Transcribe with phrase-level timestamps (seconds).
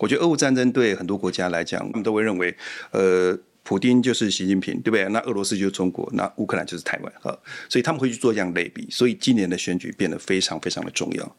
[0.00, 2.56] 我觉得俄乌战争对很多国家来讲，他们都会认为，
[2.92, 5.04] 呃，普丁就是习近平，对不对？
[5.08, 7.36] 那俄罗斯就是中国，那乌克兰就是台湾，哈，
[7.68, 8.86] 所以他们会去做这样类比。
[8.92, 11.36] 所以今年的选举变得非常非常的重要。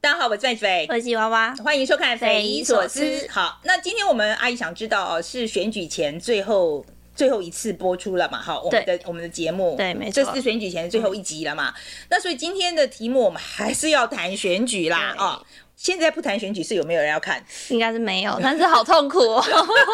[0.00, 3.04] 大家好，我是范斐，我是吉娃娃，欢迎收看《匪夷所思》。
[3.30, 6.84] 好，那今天我们阿姨想知道哦，是选举前最后。
[7.18, 8.40] 最后一次播出了嘛？
[8.40, 11.70] 哈，我们的我们的节目，对，没错，这是选举前的最后一集了嘛？
[11.70, 15.46] 嗯、那所以今天的题目我们还是要谈选举啦啊、哦！
[15.74, 17.44] 现在不谈选举是有没有人要看？
[17.70, 19.44] 应该是没有，但是好痛苦哦，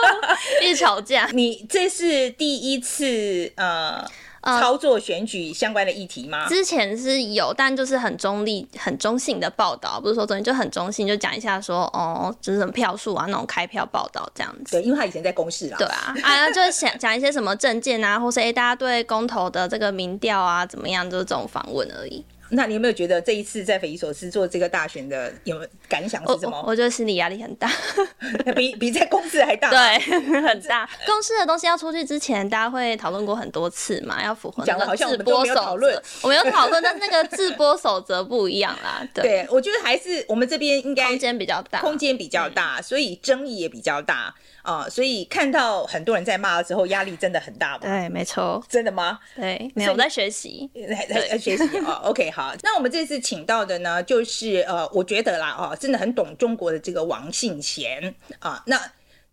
[0.62, 1.26] 一直吵架。
[1.32, 4.06] 你这是第一次呃。
[4.44, 6.46] 操作选举相关的议题吗？
[6.48, 14.72] 之前是有，但就是很中立、很中性的报道，不是说中立，就很中性，就讲一下说哦，就是什么票数啊，那种开票报道这样子。
[14.72, 15.76] 对，因为他以前在公示啦。
[15.78, 22.24] 对啊，啊，就是想讲一些什么证件啊，或是哎、欸，大家对公投的这个民调啊怎么样，就是这种访问而已。
[22.50, 26.58] 那你有没有觉得这一次在匪夷所思做这个大选的有感想是什么？
[26.62, 27.70] 我，我觉得心理压力很大，
[28.54, 29.70] 比比在公司还大。
[29.70, 29.98] 对，
[30.46, 30.88] 很大。
[31.06, 36.02] 公司的东西要出去之前，大家会讨论过很多次嘛，要符合那个制播守则。
[36.22, 39.06] 我们有讨论，但是那个制播守则不一样啦。
[39.14, 44.34] 对，对，我觉得还是我们这边应该空间比较大，空间比较大，所以争议也比较大。
[44.64, 47.86] 啊、哦，所以看到很多人在骂的时候，压力真的很大吧？
[47.86, 48.60] 对，没错。
[48.68, 49.20] 真的吗？
[49.36, 52.08] 对，没有我在学习，在在学习啊、哦。
[52.10, 58.80] OK，好，那我们这次请到的呢，就是呃，我觉得啦，哦，真的很懂中国的这个王信贤啊，那。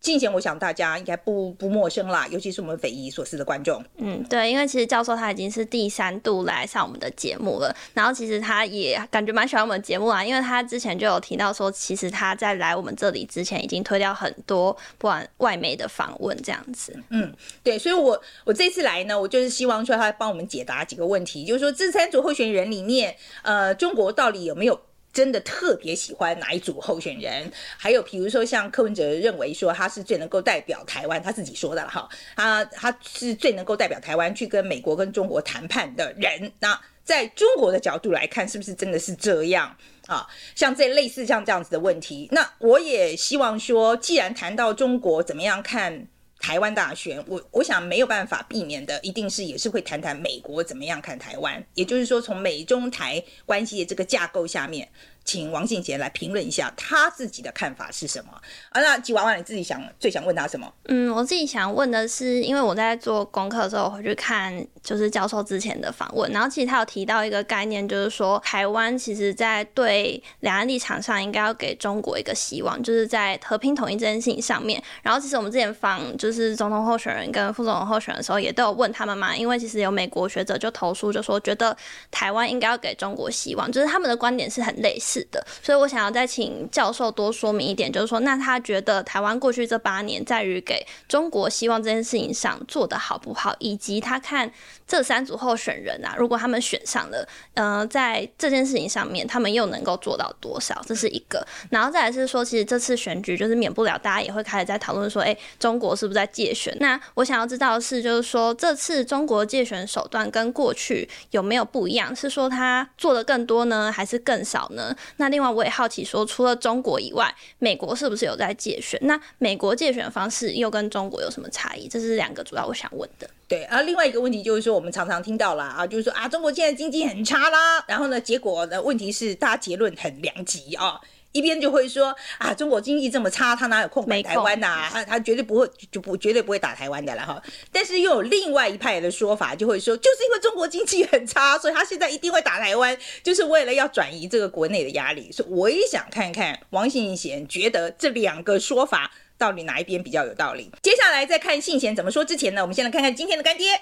[0.02, 3.82] 之前我想大家应该不不陌生啦，尤其是我们匪夷所思的观众。
[3.98, 17.00] 嗯，对，因为其实教授他已经是第三度来上我们的节目了，然后其实他也感觉蛮喜欢我们节目啊，因为他之前就有提到说，其实他在来我们这里之前已经推掉很多不管外媒的访问这样子。
[17.10, 24.80] 嗯，对，所以我我这次来呢，我就是希望说他帮我们解答几个问题，就是说这三组候选人里面，呃，中国到底有没有？
[25.12, 27.50] 真的特别喜欢哪一组候选人？
[27.76, 36.50] 还有比如说像柯文哲认为说他是最能够代表台湾，他自己说的了哈，他他是最能够代表台湾去跟美国跟中国谈判的人。
[36.60, 40.26] 那在中国的角度来看，是不是真的是这样啊？
[40.54, 46.06] 像这类似像这样子的问题，那我也希望说，既然谈到中国怎么样看
[46.42, 54.88] 台湾大选，我我想没有办法避免的，一定是也是会谈谈美国怎么样看台湾，也就是说，从美中台关系的这个架构下面。
[55.24, 58.32] 请王信贤来评论一下他自己的看法是什么
[58.70, 58.80] 啊？
[58.80, 60.72] 那吉娃娃你自己想最想问他什么？
[60.88, 74.82] 嗯，我自己想问的是，因为我在做功课的时候回去看，就是教授之前的访问，然后其实他有提到一个概念，就是说台湾其实在对两岸立场上应该要给中国一个希望，就是在和平统一这件事情上面。
[75.02, 81.76] 然后其实我们之前访就是总统候选人跟副总统候选人的时候，也都有问他们嘛，因为其实有美国学者就投诉就说，觉得
[82.10, 85.11] 台湾应该要给中国希望，就是他们的观点是很类似。
[85.12, 94.50] 是的，所以我想要再请教授多说明一点，就是说，那他觉得台湾过去这八年在于给中国希望这件事情上做得好不好，以及他看
[94.86, 100.82] 这三组候选人啊，如果他们选上了，呃，在这件事情上面，他们又能够做到多少？
[100.86, 101.46] 这是一个。
[101.68, 106.74] 然后再来是说，其实这次选举就是免不了大家也会开始在讨论说，哎，中国是不是在借选？
[106.80, 112.16] 那我想要知道的是，就是说这次中国借选手段跟过去有没有不一样？
[112.16, 114.94] 是说他做的更多呢，还是更少呢？
[115.16, 118.98] 那另外我也好奇说，除了中国以外，美国是不是有在借选？
[119.02, 121.88] 那美国借选方式又跟中国有什么差异？
[121.88, 123.28] 这是两个主要我想问的。
[123.48, 131.00] 对，而，另外一个问题就是说，我们常常听到啦，啊，就是说啊，中国现在经济很差啦，然后呢，结果的问题是大家结论很两极啊。
[131.32, 134.90] 一边就会说啊，中国经济这么差，他哪有空管台湾呐、啊？
[134.92, 137.42] 他他绝对不会，就不绝对不会打台湾的了哈。
[137.70, 145.32] 但是又有另外一派的说法，就会说，就是因为中国经济很差， 所以他现在一定会打台湾，就是为了要转移这个国内的压力。
[145.32, 150.70] 所以我也想看看王信贤觉得这两个说法到底哪一边比较有道理。
[150.82, 153.80] 接下来在看信贤怎么说之前呢，我们先来看看今天的干爹。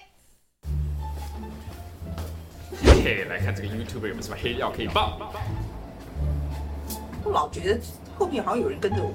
[3.02, 5.32] 嘿，来看这个 YouTube 有没有什么黑料可以爆？
[7.24, 7.80] 我老觉得
[8.18, 9.12] 后面好像有人跟着我，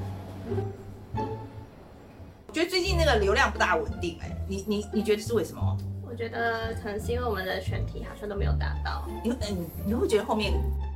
[2.47, 5.77] 我觉得最近那个流量不大稳定哎、欸，你你你觉得是为什么？
[6.07, 9.05] 我觉得可能是因为我们的选题好像都没有达到。
[9.23, 10.53] 你嗯，你会觉得后面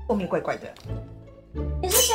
[0.07, 0.73] 后面怪怪的。
[1.81, 2.13] 你是谁？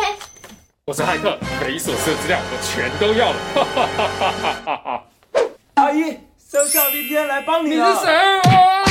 [0.87, 3.37] 我是骇客，匪夷所思的资料我全都要了。
[3.55, 5.05] 哈哈哈哈哈哈！
[5.75, 7.71] 阿姨，生肖 VPN 来帮你。
[7.71, 8.84] 你是谁？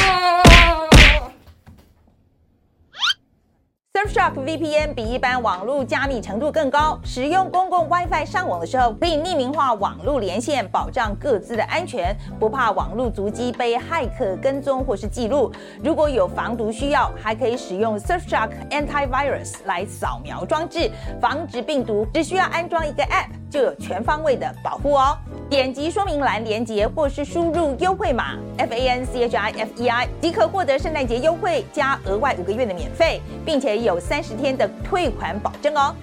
[4.03, 15.49] Surfshark VPN 比一般网络加密程度更高，使用公共 WiFi 上网的时候，可以匿名化网络连线，保障各自的安全，不怕网络足迹被骇客跟踪或是记录。
[15.81, 20.91] 如果有防毒需要，还可以使用 Surfshark Antivirus 来扫描装置，
[21.21, 22.05] 防止病毒。
[22.13, 25.15] 只需要安装一个 App，就有全方位的保护哦。
[25.47, 35.95] 点击说明栏连接，或是输入优惠码 F A N C H I F E I，即可获得圣诞节优惠加额外五个月的免费，并且有三十天的退款保证哦。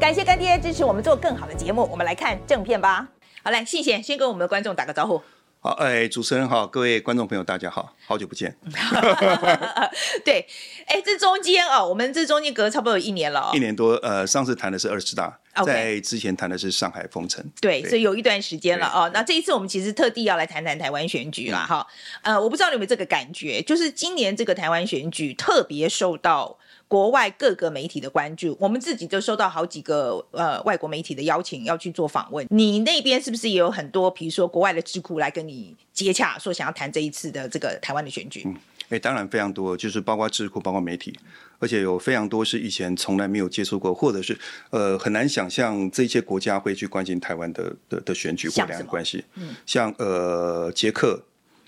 [0.00, 3.06] 感谢干爹支持我们做更好的节目，我们来看正片吧。
[3.42, 5.20] 好嘞，谢谢，先跟我们的观众打个招呼。
[5.66, 8.54] 好，哎，主持人好，各位观众朋友，大家好，好久不见。
[10.22, 10.46] 对，
[10.84, 13.94] 哎，这中间哦，我们这中间隔差不多有一年了，哦，一年多。
[14.02, 15.64] 呃，上次谈的是二十大，Okay.
[15.64, 17.42] 在之前谈的是上海封城。
[17.62, 19.10] 对，对，所以有一段时间了哦。
[19.14, 21.86] 那这一次我们其实特地要来谈谈台湾选举了哈。
[22.20, 26.58] 呃，我不知道你有没有这个感觉，就是今年这个台湾选举特别受到。
[26.94, 32.46] 国外各个媒体的关注，我们自己就收到好几个呃外国媒体的邀请要去做访问。
[32.50, 38.44] 你那边是不是也有很多，比如说国外的智库来跟你接洽，说想要谈这一次的这个台湾的选举？
[38.46, 38.54] 嗯，
[38.90, 41.18] 哎，当然非常多，就是包括智库，包括媒体，
[41.58, 44.38] 而且有非常多是以前从来没有接触过，或者是
[44.70, 49.24] 呃很难想象这些国家会去关心台湾的的的选举或两岸关系。
[49.34, 51.20] 嗯，像呃捷克，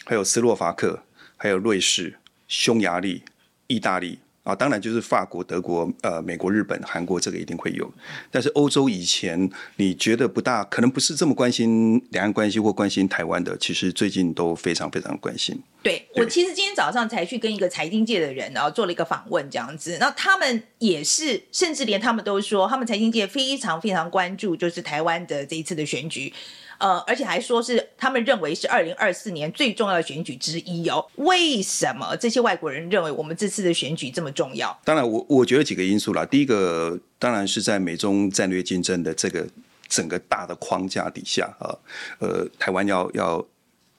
[0.05, 1.00] 还有斯洛伐克，
[1.37, 3.25] 还有瑞士、匈牙利、
[3.67, 4.20] 意大利。
[4.47, 7.93] 啊，当然就是法国、德国、呃，美国、日本、韩国，这个一定会有。
[8.31, 15.61] 但是欧洲以前你觉得不大，可能不是这么关心两岸关系或关心台湾的，其实最近都非常非常关心。
[15.83, 19.99] 对，对我其实今天早上才去跟一个财经界的人，然后做了一个访问，这样子。
[19.99, 26.33] 那他们也是，甚至连他们都说，他们财经界非常非常关注，就是台湾的这一次的选举。
[26.78, 31.06] 呃，而且还说是他们认为是二零二四年最重要的选举之一哦。
[31.17, 34.78] 为什么这些外国人认为我们这次的选举这么重要？
[34.84, 36.25] 当然我，我觉得几个因素啦。
[36.25, 39.46] 第一个当然是在美中战略竞争的这个
[39.88, 41.75] 整个大的框架底下啊，
[42.19, 43.44] 呃，台湾要要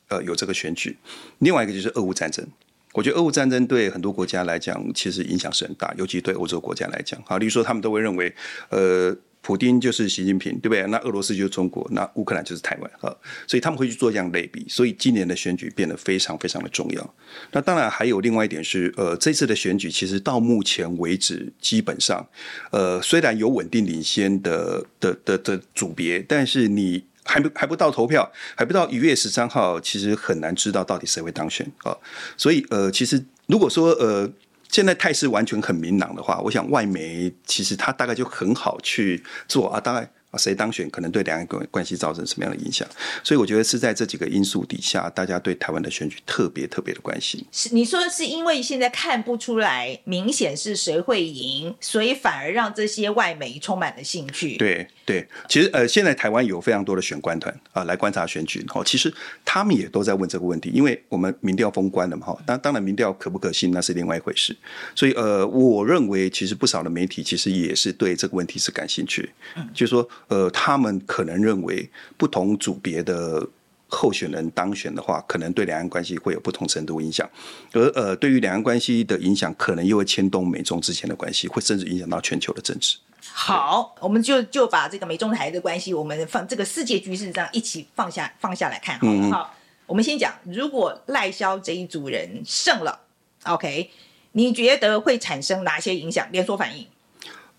[0.09, 0.97] 呃有这个选举。
[1.39, 2.45] 另外一个就是俄乌战争，
[2.94, 8.33] 我觉得俄乌战争对很多国家来讲其实影响是很大，尤其对欧洲国家来讲啊，例如说他们都会认为
[8.69, 9.15] 呃。
[9.48, 10.86] 普丁就是习近平，对不对？
[10.88, 13.16] 那俄罗斯就是中国，那乌克兰就是台湾啊，
[13.48, 14.66] 所以他们会去做这样类比。
[14.68, 17.16] 所以今年的选举变得非常非常的重要。
[17.54, 22.28] 那当然还有另外一点是，呃，这次的选举其实到目前为止，基本上，
[22.72, 31.96] 呃，虽然有稳定领先的的的的组别，但是你还不还不到投票，还不到一月十三号，其实很难知道到底谁会当选啊。
[32.36, 34.30] 所以呃，其实如果说呃。
[34.69, 40.12] 现在态势完全很明朗的话，我想外媒其实他大概就很好去做啊，大概。
[40.29, 42.85] 啊，谁当选可能对两岸关关系造成什么样的影响？
[43.24, 47.44] 所以我觉得是在这几个因素底下，大家对台湾的选举特别特别的关心。
[47.51, 54.57] 是你说是因为现在看不出来明显是谁会赢，所以反而让这些外媒充满了兴趣。
[54.57, 59.13] 对对，其实呃，现在台湾有非常多的选官团啊、呃、来观察选举，哦，其实
[59.45, 64.53] 他们也都在问这个问题，因为我们民调封关了嘛，哈，当当然民调可不可信那是另外一回事。
[64.94, 70.06] 所以呃，我认为其实不少的媒体其实也是对这个问题是感兴趣，嗯，就是说。
[70.28, 73.48] 呃，他们可能认为不同组别的
[73.88, 77.30] 候选人当选的话，可能对两岸关系会有不同程度影响，
[77.72, 82.98] 而呃，对于两岸关系的影响，可能又会牵动美中之间的关系，会甚至影响到全球的政治。
[83.31, 89.13] 好，我们就就把这个美中台的关系，我们放这个世界局势这样一起放下放下来看好了。
[89.13, 89.54] 好，嗯、好，
[89.86, 93.00] 我们先讲，如果赖萧这一组人胜了
[93.44, 93.90] ，OK，
[94.34, 96.27] 你觉得会产生哪些影响？
[96.32, 96.86] 连锁反应？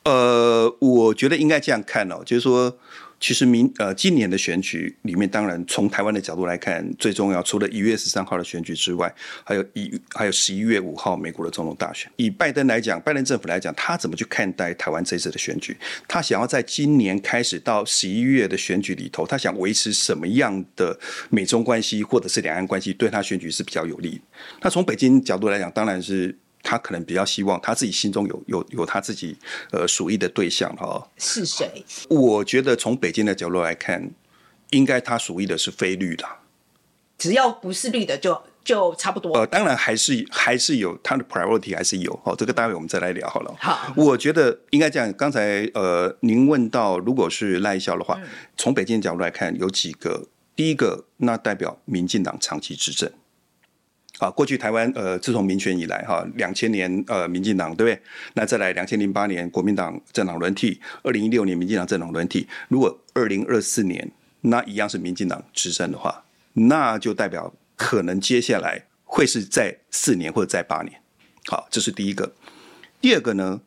[0.08, 2.74] 呃，我觉得应该这样看哦，就是说，
[3.20, 12.10] 其实明呃今年的选举里面，当然从台湾的角度来看，最重要除了一月十三号的选举之外，还有一还有十一月五号美国的总统大选。
[12.16, 15.76] 以拜登来讲，拜登政府来讲，他怎么去看待台湾这次的选举？
[16.06, 20.98] 他想要在今年开始到十一月的选举里头，他想维持什么样的
[21.28, 24.18] 美中关系或者是两岸关系，对他选举是比较有利？
[24.62, 26.34] 那从北京角度来讲，当然是。
[26.62, 29.36] 他可能比较希望他自己心中有有有他自己
[29.70, 31.08] 呃属意的对象哈。
[31.16, 31.84] 是谁？
[32.08, 34.10] 我觉得从北京的角度来看，
[34.70, 36.24] 应该他属意的是非绿的。
[37.16, 39.32] 只要不是绿的就，就就差不多。
[39.34, 42.14] 呃，当然还是还是有他的 priority 还是有。
[42.24, 43.54] 好，这个待会我们再来聊好了。
[43.58, 45.12] 好，我觉得应该这样。
[45.14, 50.28] 刚才呃，您问到如果是赖萧的话，嗯、从北京的角度来看，有几个。
[50.54, 53.08] 第一个，那代表民进党长期执政。
[54.18, 58.02] 啊，过去台湾呃，自从民选以来哈，两千年呃，民进党对不对？
[58.34, 62.46] 那再来两千零八年国民党政党轮替，二零一六年民进党政党轮替。
[62.68, 64.10] 如果二零二四年
[64.40, 71.00] 那一样是民进党执政的话，那就代表可能接下来会是在四年或者在八年。
[71.46, 72.32] 好，这是第一个。
[73.00, 73.60] 第二个呢，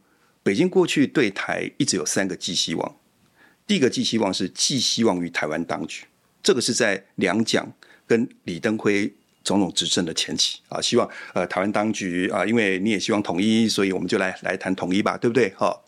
[0.43, 2.96] 北京过去对台一直有三个寄希望，
[3.65, 6.03] 第一个寄希望是寄希望于台湾当局，
[6.43, 7.72] 这个是在两蒋
[8.05, 15.53] 跟李登辉总统执政的前期啊，希望呃台湾当局啊，因为你也希望统一，所以我们就来来谈统一吧，对不对？
[15.55, 15.86] 好，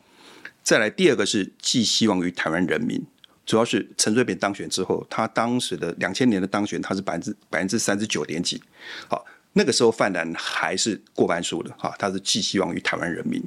[0.63, 3.01] 再来第二个是寄希望于台湾人民，
[3.45, 8.61] 主要是陈水扁当选之后，他当时的两千年的当选，他是百分之百分之三十九点几，
[9.07, 9.25] 好。
[9.55, 13.39] 那个时候泛蓝还是过半数的哈，他是寄希望于台湾人民。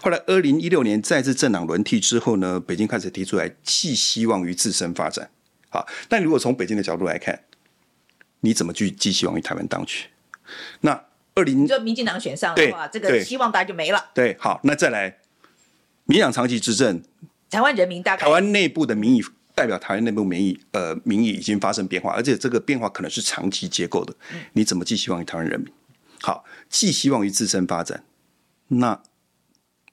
[0.00, 5.28] 后来二零一六年再次政党轮替之后呢，北京开始提出来寄希望于自身发展。
[5.68, 7.38] 好，但如果从北京的角度来看，
[8.42, 10.04] 你怎么去寄希望于台湾当局？
[10.82, 14.10] 那二零就民进党选上的话，这个希望大概就没了。
[14.14, 15.18] 对，好，那再来，
[16.04, 17.02] 民党长期执政，
[17.50, 19.24] 台湾人民大概台湾内部的民意。
[19.54, 24.14] 代表台湾内部民意，呃，民意已经发生变化，而且这个变化可能是长期结构的。
[24.54, 25.70] 你怎么寄希望于台湾人民？
[26.22, 28.02] 好，寄希望于自身发展。
[28.68, 29.02] 那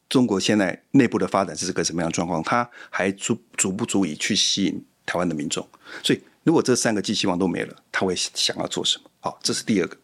[0.07, 2.41] 中国现在内部的发展是个什么样的状况？
[2.41, 5.67] 它还足足不足以去吸引台湾的民众？
[6.01, 9.11] 所以，如果这三个寄希望都没了，他会想要做什么？
[9.19, 9.97] 好，这是第二个。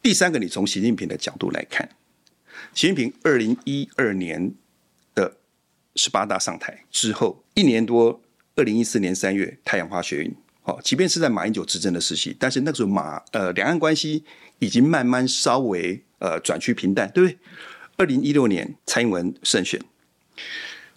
[0.00, 1.88] 第三个，你从习近平的角度来看，
[2.72, 4.54] 习近平二零一二年
[5.16, 5.36] 的
[5.96, 8.22] 十八大上台之后一年多。
[8.54, 14.24] 二零一四年三月，太阳花学运，好，即便是在马英九执政的时期，但是那个时候马呃两岸关系
[14.60, 17.38] 已经慢慢稍微呃转趋平淡，对不对？
[17.96, 19.80] 二零一六年蔡英文胜选，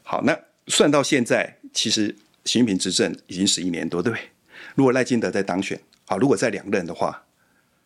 [0.03, 4.29] 好，那算到现在，其实习近平执政已经十一年多，对不对？
[4.75, 5.79] 如果赖清德在当选，
[6.11, 7.23] 好，如果在两任的话，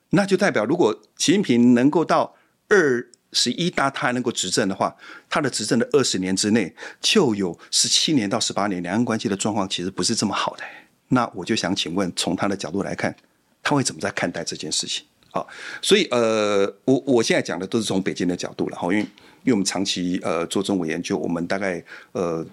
[0.09, 2.35] 那就代表如果习近平能够到
[2.69, 3.07] 二。
[3.31, 4.95] 十一大他能够执政的话，
[5.29, 10.63] 他的执政的二十年之内就有十七年到十八年，两岸关系的状况其实不是这么好的。
[11.09, 13.13] 那我就想请问，从他的角度来看，
[13.61, 15.03] 他会怎么在看待这件事情？
[15.31, 15.45] 好，
[15.81, 22.45] 所以呃，我我现在讲的都是从北京的角度了哈，因为因为我们长期呃做中国研究，我们大概呃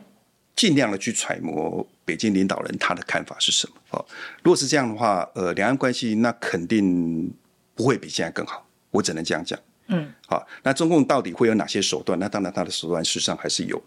[0.56, 3.74] 尽量的去揣摩北京领导人他的看法是什么。
[3.88, 4.06] 好，
[4.42, 7.32] 如果是这样的话，呃，两岸关系那肯定
[7.74, 9.58] 不会比现在更好，我只能这样讲。
[9.86, 12.18] 嗯，好，那中共到底会有哪些手段？
[12.18, 13.82] 那当然，他的手段事实上还是有，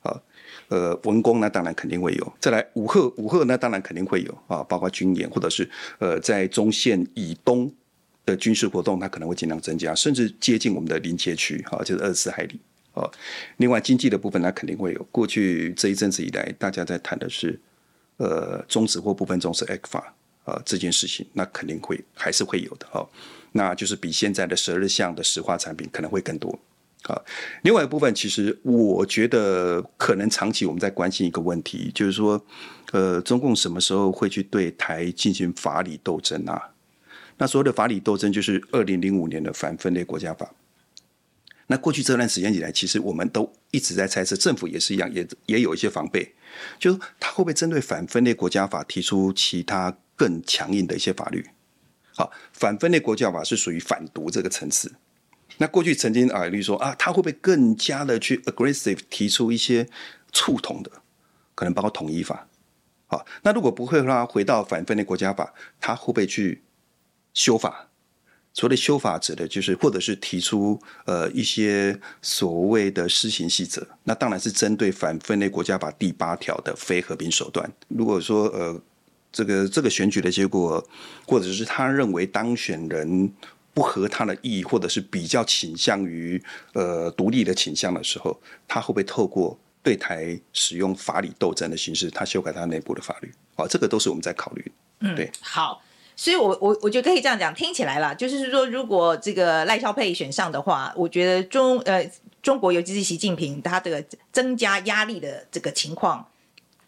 [0.00, 0.18] 啊，
[0.68, 2.32] 呃，文攻那当然肯定会有。
[2.40, 5.68] 再来武赫，武吓那当然肯定会有啊，包括军演或者是
[5.98, 7.70] 呃，在中线以东
[8.24, 12.58] 的军事活动，它可能会尽量增加，甚至接近我们的临界区，哈，就是二十四海里。
[12.96, 13.12] 哦，
[13.58, 15.06] 另外经济的部分，它肯定会有。
[15.12, 17.60] 过去这一阵子以来，大家在谈的是
[18.16, 20.02] 呃，终止或部分终止 ECFA
[20.44, 23.06] 啊这件事情，那肯定会还是会有的，哈。
[23.52, 26.58] 那就是比现在的十二项的石化产品可能会更多
[27.02, 27.20] 啊。
[27.62, 32.42] 另外一部分，其实我觉得可能长期我们在关心一个问题，就是说，
[32.92, 36.70] 呃，中共什么时候会去对台进行法理斗争啊？
[37.36, 40.50] 那所谓的法理斗争，就是二零零五年的反分裂国家法。
[41.68, 46.34] 那过去这段时间以来，其实我们都一直在猜测，政府也是一样，也也有一些防备，
[46.78, 51.44] 就是他会不会针对反分裂国家法提出其他更强硬的一些法律？
[52.14, 54.94] 好，反分裂国家法是属于反独这个层次。
[55.58, 59.88] 那过去曾经啊，例如说啊，他会不会更加的去 aggressive 提出一些
[60.30, 60.90] 触统的，
[61.54, 62.46] 可能包括统一法。
[63.08, 66.62] 好，那如果不会的话，回到反分裂国家法，他会不会去
[67.34, 67.88] 修法？
[68.56, 73.86] 所谓的修法指的就是，或者是提出呃一些所谓的施行细则。
[74.02, 77.70] 那当然是针对反分裂国家法第八条的非和平手段。
[77.88, 78.82] 如果说呃。
[79.32, 80.82] 这个这个选举的结果，
[81.26, 83.30] 或者是他认为当选人
[83.74, 93.30] 不合他的意，或者是比较倾向于呃独立的倾向的时候，他会不会透过对台使用法理斗争的形式，他修改他内部的法律？
[93.56, 94.72] 啊，这个都是我们在考虑。
[95.00, 95.82] 嗯，对，好，
[96.16, 102.10] 所以我我我觉得可以这样讲，听起来啦，就是说，如果这个赖萧佩选上的话，我觉得中呃
[102.42, 106.26] 中国尤其是习近平他的增加压力的这个情况，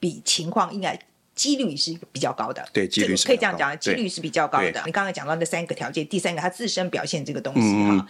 [0.01, 0.99] 比情况应该。
[1.39, 4.83] 几率是比较高的，对，几率可以这样讲，几率是比较高的。
[4.85, 8.07] 你刚才讲到那三个条件，第三个他自身表现这个东西哈、嗯，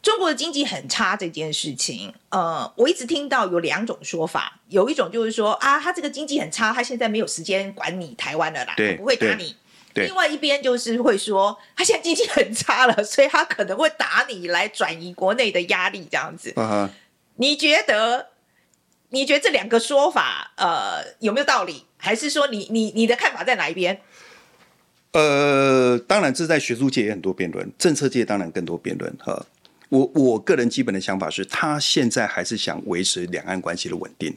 [0.00, 9.54] 中国的经济很差这件事情，呃，我一直听到有两种说法，有一种就是说啊，他这个经济很差，他现在没有时间管你台湾了啦，他不会打你。
[9.94, 16.52] 另外一边就是会说，他现在经济很差了，所以他可能会打你来转移国内的压力，这样子。
[16.52, 16.88] Uh-huh.
[17.36, 18.28] 你觉得？
[19.10, 21.84] 你觉得这两个说法，呃，有没有道理？
[21.96, 24.00] 还是说你你你的看法在哪一边？
[25.12, 29.16] 呃，当然，这在学术界也很多辩论，政策界当然更多辩论。
[29.20, 29.46] 哈，
[29.88, 34.36] 我我个人基本的想法是，他现在还是想维持两岸关系的稳定。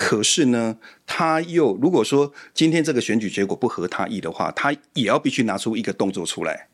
[0.00, 6.68] 可是呢，他又如果说今天这个选举结果不合他意的话，他也要必须拿出一个动作出来。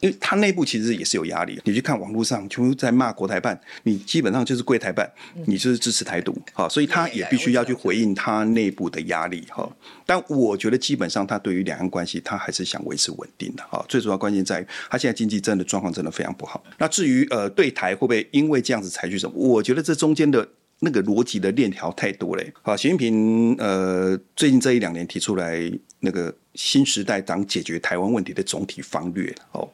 [0.00, 1.60] 因为他内部其实也是有压力。
[1.64, 5.12] 你去看网络上，全部在骂国台办，你基本上就是跪台办，
[5.46, 9.70] 你就是支持台独，好，所以他也必须要去回应他内部的压力，哈。
[10.06, 13.84] 但我觉得基本上他对于两岸关系，他还是想维持稳定的，哈。
[13.86, 16.64] 最主要关键在于他现在经济真的状况真的非常不好。
[16.78, 20.48] 那至于呃对台会不会因为这样子采取什么，我觉得这中间的。
[20.84, 22.44] 那个逻辑的链条太多了。
[22.62, 25.60] 好，习近平呃，最近这一两年提出来
[26.00, 29.34] 那个新时代党解决台湾问题的总体方略。
[29.52, 29.68] 哦，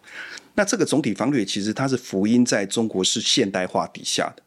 [0.55, 4.43] 那这个总体方略其实它是福音在中国式现代化底下的。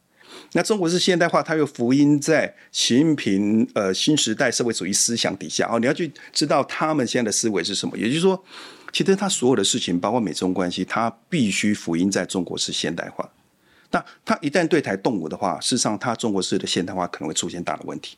[0.54, 5.68] 那中国式现代化，它又福音在习近平呃新时代社会主义思想底下。
[5.72, 7.98] 哦，你要去知道他们现在的思维是什么。
[7.98, 8.44] 也就是说，
[8.92, 13.28] 其实他所有的事情，包括美中关系，它必须福音在中国式现代化。
[13.94, 18.18] 那他一旦对台动武的话，事实上他中国式的现代化可能会出现大的问题。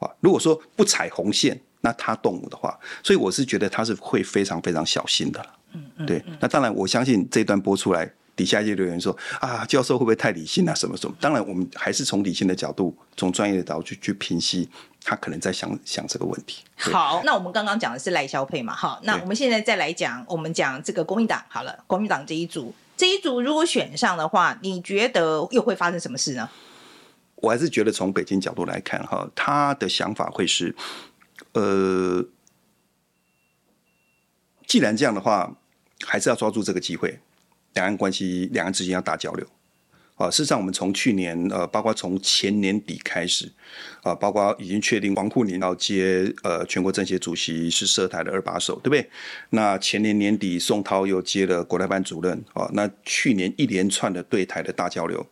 [0.00, 5.40] 啊，如果说不踩红线，那他动武的话，所以我是觉得他是会非常非常小心的。
[5.72, 6.20] 嗯嗯，对。
[6.40, 10.74] 那当然，我相信这段播出来，底下一些留言说啊，教授会不会太理性啊？
[10.74, 11.14] 什么什么？
[11.20, 14.68] 当然，我们还是从理性的角度，从专业的角度去去平息
[15.04, 16.64] 他可能在想想这个问题。
[16.76, 18.74] 好，那我们刚刚讲的是赖萧配嘛？
[18.74, 22.74] 好，那我们现在再来讲，我们讲这个国民党好了，国民党这一组。
[22.96, 26.48] 这一组如果选上的话，你觉得又会发生什么事呢？
[27.36, 30.76] 我还是觉得从北京角度来看，哈，他的想法会是，
[31.54, 32.24] 呃，
[34.66, 35.56] 既然这样的话，
[36.04, 37.18] 还是要抓住这个机会，
[37.74, 39.44] 两岸关系，两岸之间要大交流。
[40.22, 43.50] 啊，事实上，我们从去年呃，包括从前年底开始，
[44.04, 49.10] 啊，包括已经确定王沪宁要接呃全国政协主席，是涉台的二把手，对不对？
[49.50, 55.26] 那前年年底，宋涛又接了国台办主任，啊，那去年一连串的对台的大交流，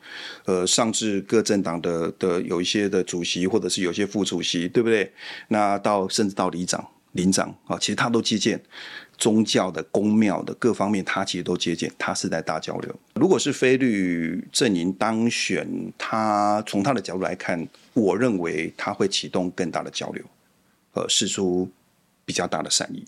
[0.46, 5.12] 呃，上至各政党的的有一些的主席，或者是有些副主席，对不对？
[5.46, 8.60] 那到甚至到里长、林长啊，其实他都接见。
[9.20, 12.92] 宗教的、公庙的各方面，他其实都接见，他是在大交流。
[13.14, 20.24] 如果是非律阵营当选，他从他的角度来看，我认为他会启动更大的交流，
[20.94, 21.70] 呃，释出
[22.24, 23.04] 比较大的善意。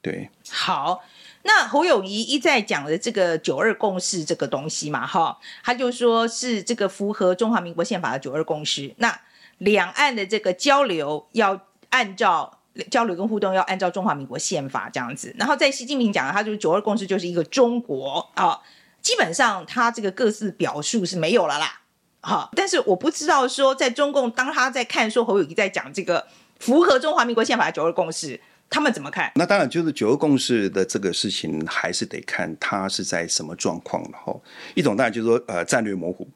[0.00, 1.04] 对，好，
[1.42, 8.94] 那侯友宜一再讲的这个九二共识这个东西嘛，哈，他就说是这个符合中华民国宪法的九二共识。
[8.96, 9.20] 那
[9.58, 12.60] 两岸的这个交流要按照。
[12.90, 18.58] 交流跟互动要按照中华民国宪法这样子，然后在习近平讲的，他就是九二共识就是一个中国啊，
[19.00, 21.82] 基本上他这个各自表述是没有了啦，
[22.20, 26.26] 好，但是我不知道说在中共当他在看说侯友宜在讲这个
[26.58, 29.30] 符合中华民国宪法的九二共识，他们怎么看？
[29.36, 34.34] 那当然就是九二共识的这个事情，还是得看他是在什么状况了哈。
[34.74, 36.26] 一种当然就是说呃战略模糊，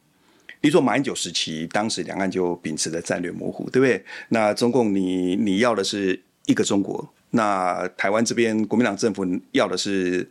[0.60, 4.04] 比如说马英九时期，当时两岸就秉持的战略模糊，对不对？
[4.28, 6.22] 那中共你你要的是。
[6.48, 10.28] 一个中国，那台湾这边国民党政府要的是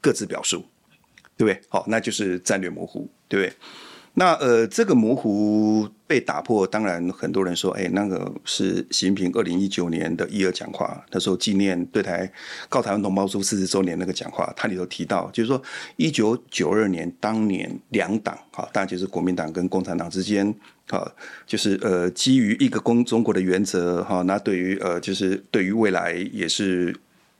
[0.00, 0.64] 各自表述，
[1.36, 1.60] 对不对？
[1.68, 3.56] 好，那就是战略模糊，对不对？
[4.18, 12.28] 那呃，这个模糊被打破，当然很多人说，哎，那个是习近平二零一九年的一二讲话，那时候纪念对台
[12.68, 15.62] 告台湾同胞书四十周年那个讲话，他里头提到，就是说
[15.94, 20.52] 一九九二年当年两党啊，当然就是国民党跟共产党之间
[20.88, 21.08] 啊，
[21.46, 26.92] 就是呃基于一个公中国的原则哈，那对于呃就是对于未来也是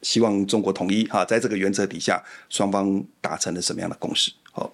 [0.02, 4.30] 希望中国统一哈，在这个原则底下，双方达成了什么样的共识？
[4.52, 4.72] 好。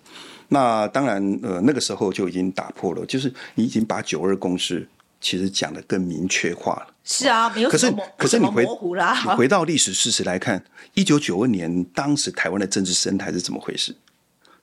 [0.55, 4.88] 那当然，呃，那个时候就已经打破了，就是你已经把九二共识
[5.21, 6.87] 其实讲的更明确化了。
[7.03, 9.21] 是啊，没有什么，可是，可是你回模糊啦。
[9.25, 10.64] 你回到历史事实来看，
[10.95, 13.95] 一九九二年当时台湾的政治生态是怎么回事？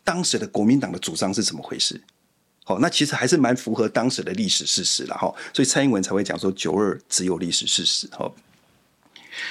[0.04, 2.02] 当时的国民党的主张是怎么回事？
[2.64, 5.32] 好，那其实还是蛮符合当时的历史事实了哈。
[5.54, 8.32] 所以蔡英文才会讲说九二只有历史事实哈。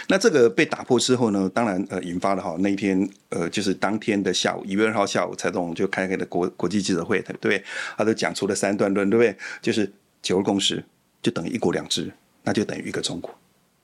[0.08, 7.64] 那这个被打破之后呢，当然呃引发了哈那一天呃就是当天的下午一月二号下午，蔡总就开开的国国际记者会，对不对？
[7.96, 9.36] 他都讲出了三段论，对不对？
[9.62, 10.84] 就是九二共识
[11.22, 13.32] 就等于一国两制，那就等于一个中国，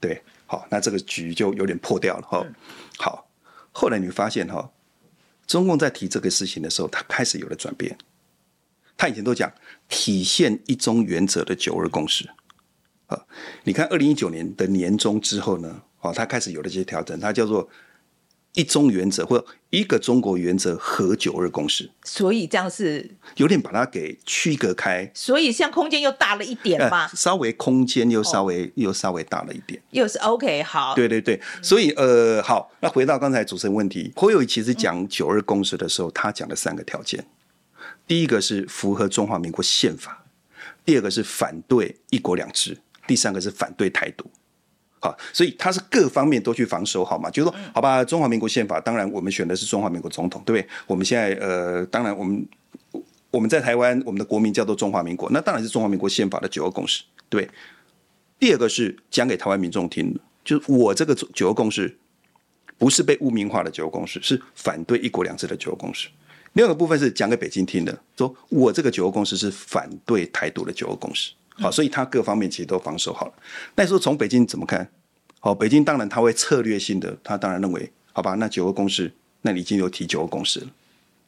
[0.01, 0.23] 对。
[0.49, 2.47] 好，那这个局就有点破掉了哈。
[2.99, 3.29] 好，
[3.73, 4.71] 后来你发现哈，
[5.45, 7.99] 中共在提这个事情的时候，他开始有了转变。
[8.97, 9.53] 他以前都讲
[9.89, 12.31] 体现一中原则的九二共识。
[13.09, 13.27] 啊，
[13.65, 17.69] 你看二零一九年的年中之后呢，哦，他开始有了这些调整，他叫做
[18.53, 37.27] 一中原则或一个中国原则和九二共识，所以这样是有点把它给区隔开，所以像空间又大了一点嘛，呃、稍微空间又稍微、哦、又稍微大了一点，又是 OK 好，对对对，所以呃好，那回到刚才主持人问题，侯友宜其实讲九二共识的时候，他讲了三个条件，
[38.07, 40.25] 第一个是符合中华民国宪法，
[40.85, 42.79] 第二个是反对一国两制。
[43.07, 44.29] 第三个是反对台独，
[44.99, 47.31] 好，所以他是各方面都去防守，好吗？
[47.31, 50.71] 就是说，好吧，中华民国宪法，当然我们选的是中华民国总统，对不对？
[50.87, 52.47] 我们现在呃，当然我们
[53.31, 57.49] 我们在台湾，我们的国民叫做中华民国，那当然是中华民国宪法的九二共识，对。
[58.39, 61.97] 第二个是讲给台湾民众听的，就是我这个九二共识
[62.77, 66.09] 不是被污名化的九二共识，是反对一国两制的九二共识。
[66.53, 71.33] 另外一个部分是讲给北京听的，说我这个九二共识是反对台独的九二共识。
[71.59, 73.33] 好，所以他各方面其实都防守好了。
[73.77, 74.91] 那时候从北京怎么看？
[75.41, 80.67] 好，北京当然他会策略性的，他当然认为，好吧，那九个公式，那你已经有提九个公式了。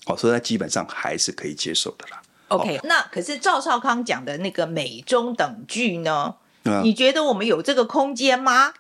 [0.05, 2.21] 好，所以他基本上还是可以接受的啦。
[2.49, 6.35] OK，那可是赵少康讲的那个美中等距呢？
[6.65, 8.75] 嗯，你觉得我们有这个空间吗？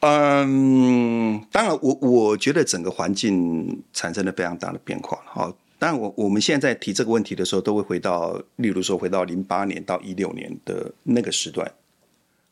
[0.00, 5.18] 嗯，当然我，我我觉得整个环境产生了非常大的变化。
[5.26, 5.52] 好。
[5.78, 11.70] 当然，我我们现在提这个问题的时候，都会回到，例如说，回到零八年到一六年的那个时段，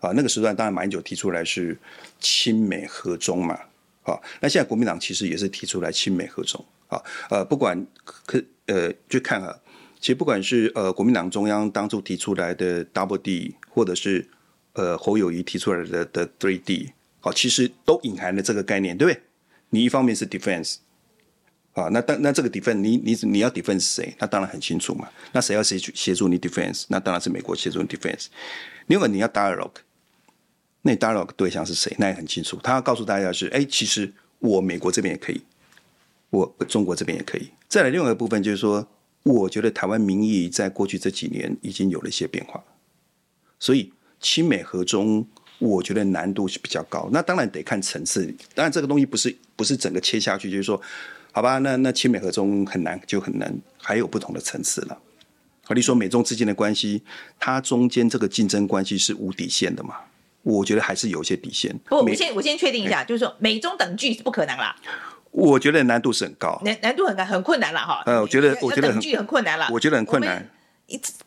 [0.00, 1.78] 啊，那个时段当然马英九提出来是
[2.20, 3.58] 亲美和中嘛，
[4.02, 9.58] 啊，那现在国民党其实也是提出来亲美和中，啊，呃，不管可呃，就看啊，
[9.98, 14.28] 其实不管是呃国民党中央当初提出来的 Double D，或者是
[14.74, 19.22] 呃侯友宜提出来的的 Three D，好，其实都隐含了这个概念，对不对？
[19.70, 20.76] 你一方面是 Defense。
[21.74, 24.14] 啊，那当那这个 defense，你你你要 defense 谁？
[24.20, 25.08] 那当然很清楚嘛。
[25.32, 26.84] 那谁要谁去协助你 defense？
[26.86, 28.26] 那当然是美国协助你 defense。
[28.86, 29.72] 另外你要 dialogue，
[30.82, 31.92] 那 dialogue 对象是谁？
[31.98, 32.56] 那也很清楚。
[32.62, 35.42] 他要告诉大家是，哎，其实我美国这边也可以，
[36.30, 37.50] 我中国这边也可以。
[37.68, 38.86] 再来另外一个部分就是说，
[39.24, 42.62] 我觉得台湾民意在过去这几年已经有了一些变化，
[43.58, 45.26] 所以亲美和中，
[45.58, 47.08] 我觉得难度是比较高。
[47.10, 50.80] 那当然得看层次，当然这个东西不是不是整个切下去，就是说。
[51.34, 54.96] 好吧，那那亲美和中很难，就很难，还有不同的层次了。
[55.64, 57.02] 好，你说美中之间的关系，
[57.40, 59.96] 它中间这个竞争关系是无底线的嘛？
[60.42, 61.76] 我觉得还是有一些底线。
[61.88, 64.76] 不，我先我先确定一下，就是说美中等距是不可能啦。
[65.32, 68.04] 我觉得难度是很高，难难度很高，很困难了哈。
[68.06, 70.48] 呃，我觉得我觉得等距很困难了，我觉得很困难。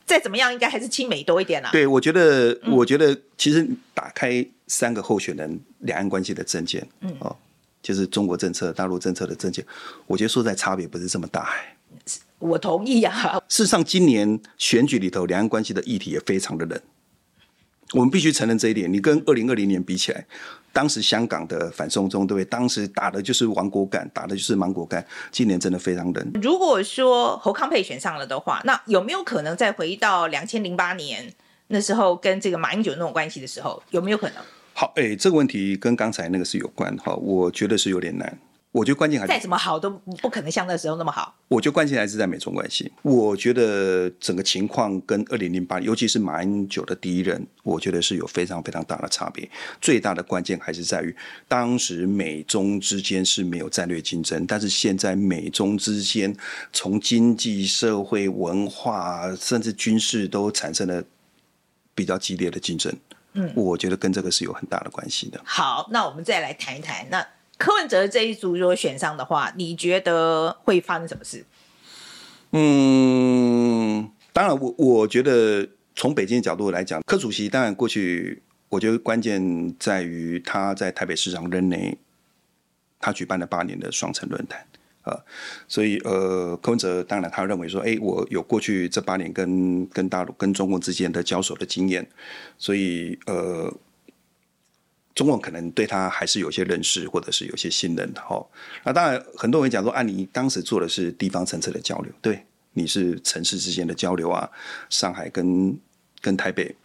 [0.06, 1.70] 再怎么样，应该还是亲美多一点啦。
[1.74, 7.36] 对，我觉得我觉得其实打开三个候选人两岸关系的证件，嗯哦。
[7.88, 9.65] 就是中国政策、大陆政策的政见，
[10.08, 11.54] 我觉得说在差别不是这么大。
[12.38, 13.41] 我同意啊。
[13.47, 16.78] 事实上，今年选举里头，两岸关系的议题也非常的冷。
[17.93, 18.91] 我们必须承认这一点。
[18.91, 20.26] 你跟二零二零年比起来，
[20.73, 22.43] 当时香港的反送中，对不对？
[22.43, 25.06] 当时打的就是亡国感，打的就是芒果干。
[25.32, 26.32] 今年真的非常冷。
[26.43, 31.34] 如果说侯康佩选上了的话，那有没有可能再回到两千零八年
[31.67, 33.82] 那时候跟这个马英九那种关系的时候？
[33.91, 34.43] 有没有可能？
[34.79, 38.37] 好，哎，这个问题跟刚才那个是有关哈，我觉得是有点难。
[38.71, 39.89] 我觉得关键还是再怎么好都
[40.21, 41.35] 不可能像那时候那么好。
[41.47, 42.91] 我觉得关键还是在美中关系。
[43.01, 49.49] 我觉得整个情况跟二零零八，尤其是马英九的第一任，我觉得是有非常非常大的差别。
[49.81, 51.15] 最大的关键还是在于，
[51.47, 56.35] 当时美中之间是没有战略竞争，但是现在美中之间
[56.71, 61.03] 从经济、社会、文化，甚至军事都产生了
[61.95, 62.95] 比较激烈的竞争。
[63.39, 65.39] 嗯，我觉得跟这个是有很大的关系的。
[65.43, 67.26] 好，那我们再来谈一谈，那
[67.58, 71.45] 柯文哲这一组如果选上的话，你觉得会发生什么事？
[72.52, 81.95] 嗯，当然我，我我觉得从北京的角度来讲，柯主席当然过去，我觉得关键在于他在台北市长任内，
[83.00, 84.65] 他举办了八年的双城论坛。
[85.08, 85.24] 呃，
[85.67, 92.06] 所以呃，柯文哲当然他认为说，哎，我有过去这八年跟跟大陆、跟中共之间的交手的经验，
[92.58, 93.74] 所以呃，
[95.15, 98.46] 中共可能对他还是有些认识，或者是有些信任的哈、哦。
[98.84, 104.50] 那当然，很多人讲说，啊，你当时做的是地方层次的交流，对，你是城市之间的交流啊，
[104.89, 105.80] 上海跟
[106.22, 106.76] 跟台北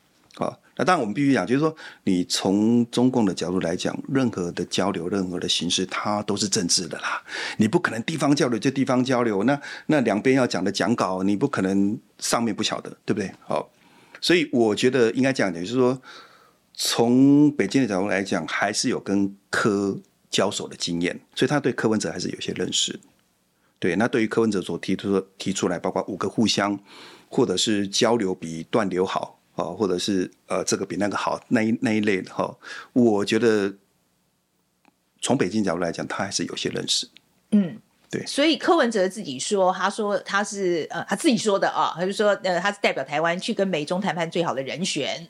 [0.42, 0.59] 啊。
[0.74, 7.22] 那当然，我们必须讲，就是说，你从中共的角度来讲，任何的交流、任何的形式，它都是政治的啦。
[7.59, 13.31] 你不可能地方交流就地方交流，那那两边要讲的讲稿，你不可能上面不晓得，对不对？
[13.46, 13.70] 好，
[14.22, 16.00] 所以我觉得应该讲，就是说，
[16.72, 19.98] 从北京的角度来讲，还是有跟柯
[20.31, 22.98] 交手的经验，所以他对柯文哲还是有些认识。
[23.78, 26.81] 对，那对于柯文哲所提出的提出来，包括五个互相，
[27.28, 29.38] 或者是交流比断流好。
[29.55, 32.57] 哦，或者是呃，这个比那个好，那一那一类的哈、哦，
[32.93, 33.73] 我觉得
[35.21, 37.09] 从北京角度来讲，他还是有些认识。
[37.51, 37.79] 嗯，
[38.11, 38.25] 对。
[38.27, 45.29] 所以柯文哲自己说，他说他是呃他自己说的啊，他就说呃他是代表台湾去跟美中谈判最好的人选，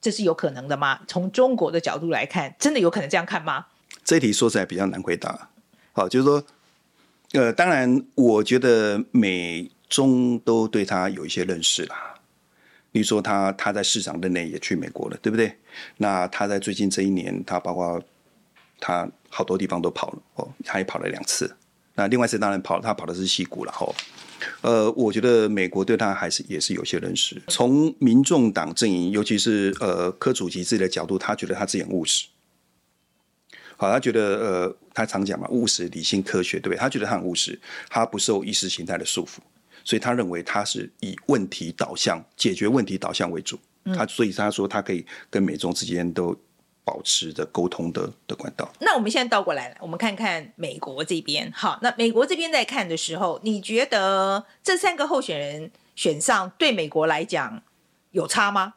[0.00, 1.00] 这是有可能的吗？
[1.08, 3.66] 从中国的角度来看，真的有可能这样看吗？
[4.04, 5.50] 这一题说起来比较难回答。
[5.92, 6.42] 好，就是说，
[7.32, 12.09] 呃，当然，我觉得美中都对他有一些认识啦。
[12.92, 15.56] 例如说他他在市长任内也去美国了，对不对？
[15.98, 18.02] 那他在最近这一年，他包括
[18.78, 21.56] 他好多地方都跑了哦，他也跑了两次。
[21.94, 23.86] 那另外一次当然跑，他跑的是西谷了哈。
[24.62, 27.40] 呃，我觉得美国对他还是也是有些认识。
[27.48, 32.26] 从民众党阵营，尤其是呃柯主席自己的角度，他觉得他自己很务实。
[33.76, 36.76] 好，他觉得呃，他常讲嘛，务实、理性、科学，对不对？
[36.76, 39.38] 他觉得他很务实，他不受意识形态的束缚，
[39.90, 43.58] 所以他认为他是以问题导向、解决问题导向为主。
[43.92, 46.32] 他所以他说他可以跟美中之间都
[46.84, 48.70] 保持着沟通的的管道。
[48.78, 51.50] 那我们现在倒过来了，我们看看美国这边。
[51.50, 57.60] 好，那美国这边在看的时候，你觉得这三个候选人选上对美国来讲
[58.12, 58.74] 有差吗？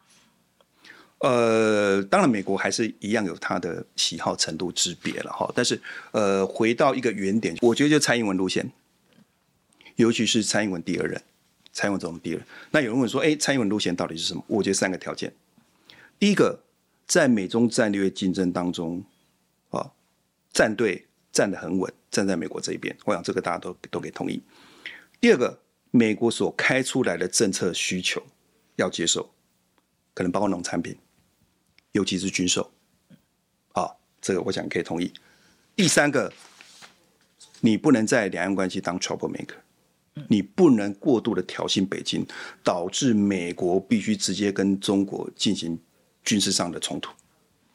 [1.20, 5.48] 呃，当然，美国还是一样有他的喜好程度之别了哈。
[5.56, 5.80] 但是，
[6.12, 8.68] 呃，回到一个原点，我觉得就蔡英文路线，
[9.96, 11.22] 尤其是蔡英文第二任，
[11.72, 12.46] 蔡英文总统第二任。
[12.72, 14.44] 那有人问说，哎，蔡英文路线到底是什么？
[14.48, 15.34] 我觉得三个条件。
[16.20, 16.64] 第一个，
[17.06, 19.04] 在美中战略竞争当中，
[19.70, 19.92] 啊，
[20.52, 24.42] 站队站得很稳，站在美国这一边，我想这个大家都都可以同意。
[25.20, 25.60] 第二个，
[25.92, 28.22] 美国所开出来的政策需求
[28.78, 29.32] 要接受，
[30.14, 30.98] 可能包括农产品。
[31.92, 32.72] 尤其是军售，
[33.72, 35.14] 好，这个我想可以同意。
[35.76, 36.34] 第三个，
[37.60, 39.58] 你不能在两岸关系当 trouble maker，
[40.30, 42.26] 你不能过度的挑衅北京，
[42.64, 45.80] 导致美国必须直接跟中国进行
[46.24, 47.12] 军事上的冲突。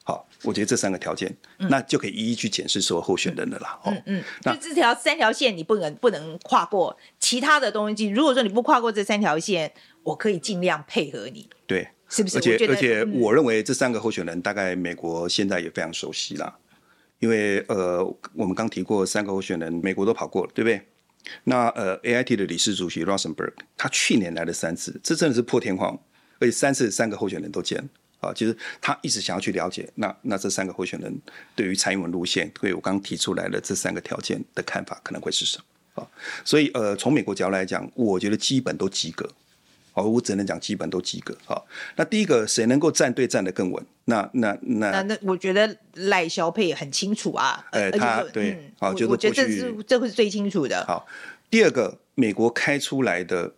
[0.04, 3.78] 好，我觉得这三个条件，嗯、那就可以一一去检视所有候选人的啦。
[3.84, 9.72] 嗯嗯，那就这条三条线你不能不能跨过，其他的东西，如果说你不跨过这三条线，
[10.02, 11.48] 我可以尽量配合你。
[11.66, 11.88] 对。
[12.10, 12.38] 是不是？
[12.38, 16.56] 而且而且，我认为这三个候选人大概美国现在也非常熟悉啦，
[17.18, 20.80] 因为呃，我们刚提过三个候选人，美国都跑过了，对不对？
[21.44, 25.98] 那呃，AIT 的理事主席 Rosenberg，他去年来了三次，这真的是破天荒，
[26.38, 27.78] 而且三次三个候选人都见
[28.20, 28.32] 啊。
[28.34, 31.20] 其实他一直想要去了解，那那这三个候选人
[31.54, 36.08] 对于蔡英文路线，对我刚提出来的这三个条件的看法，可能会是什么啊？
[36.44, 39.28] 所以呃，从美国角度来讲，我觉得基本都及格。
[40.02, 41.36] 我只能讲基本都及格。
[41.44, 43.84] 好，那第一个谁能够站队站得更稳？
[44.04, 47.66] 那那那那那，我觉得赖萧佩很清楚啊。
[47.72, 50.84] 呃，他对，好，就是我觉得这是这会是最清楚的。
[50.86, 51.06] 好，
[51.50, 53.54] 第二个，美国开出来的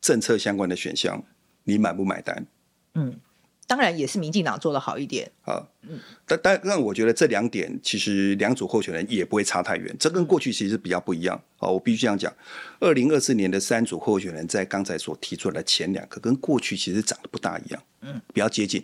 [0.00, 1.22] 政策相关的选项，
[1.64, 2.46] 你买不买单？
[2.94, 3.20] 嗯。
[3.68, 11.68] 当然也是民进党做的好一点啊，嗯，但但但我觉得这两点其实两组候选人也不会差太远，这跟过去其实比较不一样啊。
[11.68, 12.34] 我必须这样讲，
[12.80, 18.82] 二零二四年的三组候选人在刚才所提出来的前两个跟过去其实长得不大一样，嗯，比较接近。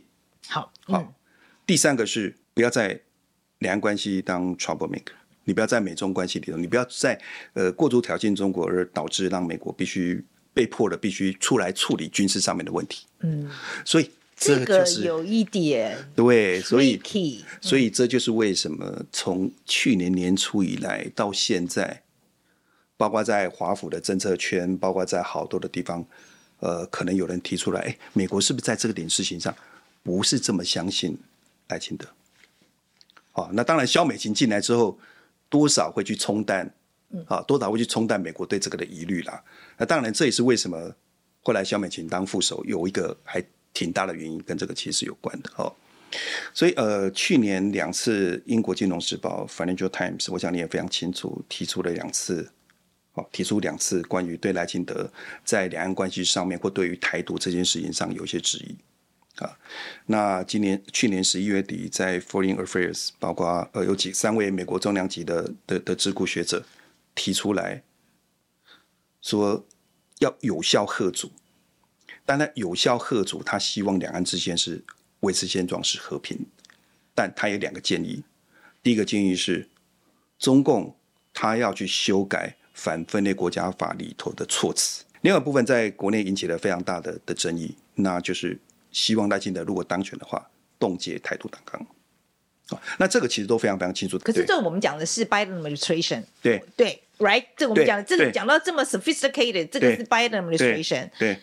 [0.49, 1.09] 好，好，嗯，
[1.65, 3.01] 第三个是不要在
[3.61, 7.19] 两岸关系当 trouble maker，你不要在美中关系里头，你不要在
[7.55, 13.51] 呃过度挑衅中国而导致让美国必须被迫的必须出来处理军事上面的问题，嗯，
[13.83, 14.11] 所以。
[14.45, 17.01] 这个有一点对，所以
[17.63, 22.03] 所以这就是为什么从去年年初以来到现在，
[22.99, 26.05] 包括在华府的政策圈，包括在好多的地方，
[26.61, 29.55] 呃，可能有人提出来，哎，美国是不是在这个点事情上
[30.03, 31.17] 不是这么相信
[31.69, 32.07] 赖清德？
[33.33, 34.99] 好，那当然，萧美琴进来之后，
[35.49, 36.71] 多少会去冲淡，
[37.27, 39.43] 啊，多少会去冲淡美国对这个的疑虑啦。
[39.79, 40.95] 那当然，这也是为什么
[41.43, 43.43] 后来萧美琴当副手有一个还。
[43.75, 45.71] 挺大的原因跟这个其实有关的哦，
[46.55, 52.49] 所以呃，去年两次英国金融时报 Financial Times，我想你也非常清楚，提出了两次，
[53.15, 55.13] 哦，提出两次关于对赖清德
[55.45, 58.77] 在两岸关系上面或对于台独这件事情上有一些质疑
[59.43, 59.59] 啊。
[60.07, 66.65] 那今年去年十一月底，在 Foreign Affairs，包括呃有几三位美国重量级的的的智库学者
[67.17, 67.83] 提出来
[69.21, 69.67] 说
[70.21, 71.29] 要有效吓阻。
[72.27, 74.83] 但他有效贺阻，他希望两岸之间是
[75.21, 76.39] 维持现状是和平，
[77.15, 78.23] 但他有两个建议。
[78.83, 79.69] 第一个建议是，
[80.39, 80.97] 中共
[81.33, 85.05] 他要去修改反分裂国家法里头的措辞。
[85.21, 88.59] 另外一部分在国内引起了非常大的的争议，那就是
[88.91, 91.87] 希望赖清德如果当选的话，冻结台独党纲。
[92.71, 94.19] 啊，那这个其实都非常非常清楚。
[94.19, 97.45] 可是这我们讲的是 Biden administration，对对，right？
[97.57, 101.35] 这我们讲这个讲到这么 sophisticated，这个是 Biden administration，对。
[101.35, 101.39] 对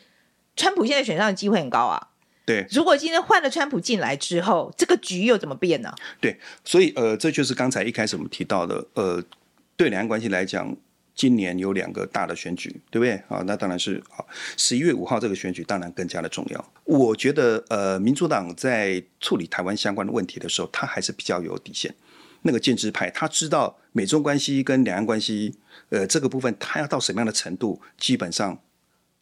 [0.55, 2.09] 川普现在选上的机会很高啊。
[2.43, 5.93] 对，如果今天换了川普进来之后，这个局又怎么变呢？
[6.19, 9.23] 对，所以呃，这就是刚才一开始我们提到的，呃，
[9.77, 10.75] 对两岸关系来讲，
[11.13, 13.13] 今年有两个大的选举，对不对？
[13.29, 14.25] 啊，那当然是啊，
[14.57, 16.73] 十一月五号这个选举当然更加的重要。
[16.83, 21.93] 我觉得呃，民主党在处理台湾相关的问题的时候，他还是比较有底线。
[22.41, 25.55] 那个建制派他知道美中关系跟两岸关系，
[25.89, 28.59] 呃，这个部分他要到什么样的程度，基本上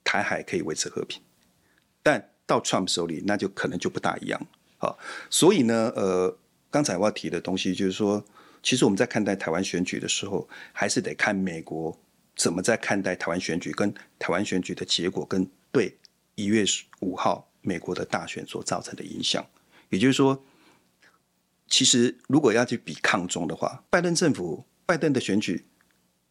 [0.03, 1.21] 台海可以维持和平。
[2.01, 4.41] 但到 Trump 手里，那就可能就不大一样。
[4.77, 4.97] 好，
[5.29, 6.37] 所以呢，呃，
[6.71, 8.25] 刚才我要提的东西就是说，
[8.63, 11.99] 其实我们在看待台湾选举的时候，还是得看美国
[12.35, 15.97] 怎么在看待台湾选举，跟台湾选举的结果，跟对
[16.35, 16.63] 一月
[17.01, 19.45] 五号美国的大选所造成的影响。
[19.89, 20.43] 也就是说，
[21.67, 25.65] 其实如果要去比抗中的话，拜登政府、拜登的选举，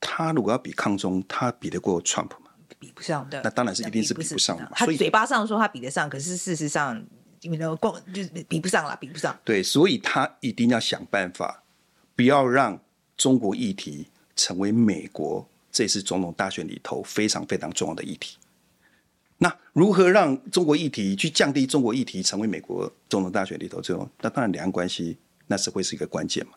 [0.00, 2.47] 他如果要比抗中，他比得过 Trump 吗？
[2.78, 3.40] 比不上的。
[3.42, 4.70] 那当然是一定是比不上的。
[4.74, 7.04] 他嘴巴上说他比得上，可是事实上。
[7.42, 9.38] 因为光就是比不上了，比不上。
[9.44, 11.62] 对，所以他一定要想办法，
[12.16, 12.76] 不要让
[13.16, 18.36] 中国议题成为美国这次总统大选里头非常非常重要的议题。
[19.36, 24.10] 那如何让中国议题去降低中国议题成为美国总统大选里头最后？
[24.20, 26.54] 那当然两岸关系那是会是一个关键嘛。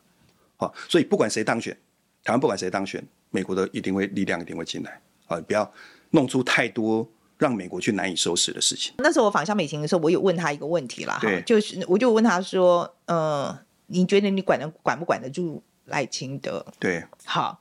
[0.57, 1.77] 好，所以不管谁当选，
[2.23, 5.39] 台湾不管谁当选，美国的一定会力量一定会进来啊！
[5.41, 5.71] 不要
[6.11, 7.09] 弄出太多。
[7.41, 8.93] 让美国去难以收拾的事情。
[8.99, 17.59] 那时候我访向美琴的时候，我有问他一个问题啦，哈，就是我就问他说：“呃，你觉得你管得管不管得住赖清德？”对，好。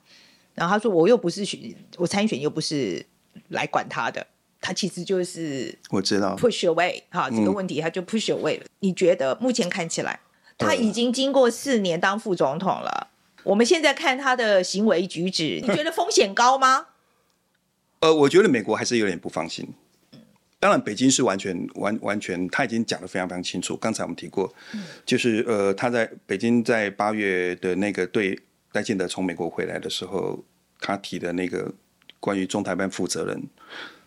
[0.54, 1.58] 然后他说：“我又不是选，
[1.96, 3.06] 我参选又不是
[3.48, 4.26] 来管他的，
[4.60, 8.64] 他其实就是我知道 push away 哈，这个问题他就 push away 了。
[8.64, 10.20] 嗯、你觉得目前看起来，
[10.58, 13.08] 他已经经过四年当副总统了，
[13.38, 16.88] 嗯、我们现在看他的行为举止，你觉得风险高吗？”
[18.00, 19.68] 呃，我觉得美国还是有点不放心。
[20.58, 23.76] 当然，北京是完全完完全，他已经讲得非常非常清楚。
[23.76, 24.52] 刚才我们提过，
[25.06, 28.38] 就是呃，他在北京在八月的那个对
[28.72, 30.42] 赖建德从美国回来的时候，
[30.78, 31.72] 他提的那个
[32.18, 33.42] 关于中台办负责人，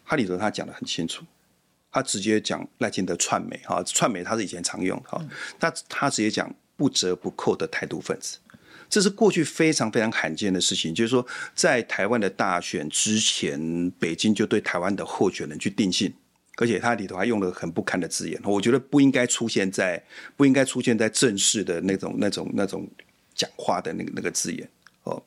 [0.06, 1.23] 他里头他讲得很清楚，
[1.91, 5.25] 他直接讲赖清德串美哈，串美他是以前常用的哈，
[5.60, 8.38] 他他直接讲不折不扣的台独分子。
[8.89, 16.13] 这是过去非常非常罕见的事情，就是说，在台湾的大选之前，北京就对台湾的候选人去定性，
[16.58, 20.04] 而且它里头还用了很不堪的字眼，我觉得不应该出现在
[20.38, 22.88] 不应该出现在正式的那种那种那种
[23.34, 24.69] 讲话的那个那个字眼
[25.04, 25.22] 哦。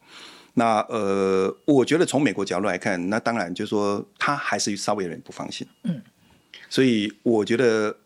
[0.55, 6.01] 那呃，我觉得从美国角度来看，那当然就是说他还是稍微有点不放心，嗯，
[6.69, 7.97] 所以我觉得。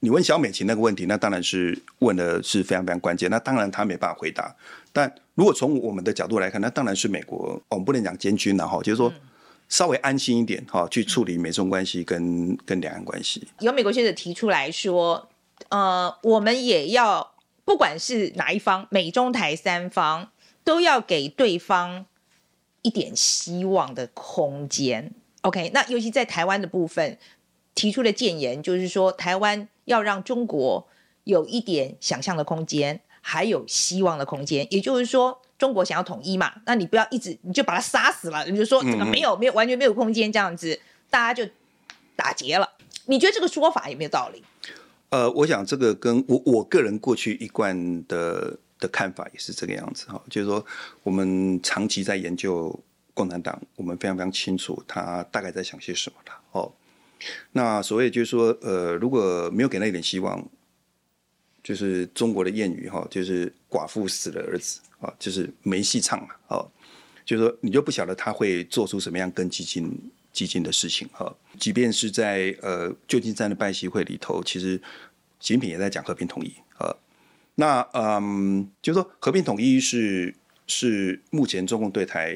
[0.00, 3.28] 你问小美琴那个问题，那当然是问的是非常非常关键。
[3.30, 4.54] 那当然他没办法回答。
[4.92, 9.12] 但如果从我们的角度来看，那当然是美国，我们不能讲监军了哈，就是说
[9.68, 13.46] 稍微安心一点哈，去处理美中关系跟跟两岸关系。
[13.60, 15.28] 有美国学者提出来说，
[15.68, 17.34] 呃，我们也要
[17.64, 20.30] 不管是哪一方，美中台三方
[20.62, 22.06] 都要给对方
[22.82, 25.12] 一点希望的空间。
[25.42, 27.18] OK，那尤其在台湾的部分
[27.78, 29.68] 提出的建言，就是说台湾。
[29.88, 30.86] 要让中国
[31.24, 34.66] 有一点想象的空间，还有希望的空间。
[34.70, 41.50] 也就是说，中国想要统一嘛，那你不要一直你就把他杀死了，你就说这个没有没有完全没有空间这样子，大家就
[42.14, 42.68] 打结了。
[43.06, 44.44] 你觉得这个说法有没有道理？
[45.08, 50.62] 呃，我想这个跟我我个人过去一贯的的看法也是这个样子哈，就是说
[51.02, 52.78] 我们长期在研究
[53.14, 56.70] 共产党，我们非常非常清楚他大概在想些什么的哦。
[57.52, 60.48] 那所谓就是说，呃，如果没有给他一点希望，
[61.62, 66.70] 就是中国的谚语哈，就是寡妇死了儿子啊，就是没戏唱了哦。
[67.24, 71.30] 就是说，你就不晓得他会做出什么样跟激进激进的事情哈。
[71.58, 74.76] 即便是在呃旧金山的拜习会里头，其实
[75.38, 76.94] 习近平也在讲和平统一啊。
[77.56, 80.34] 那嗯，就是说和平统一是
[80.66, 82.34] 是目前中共对台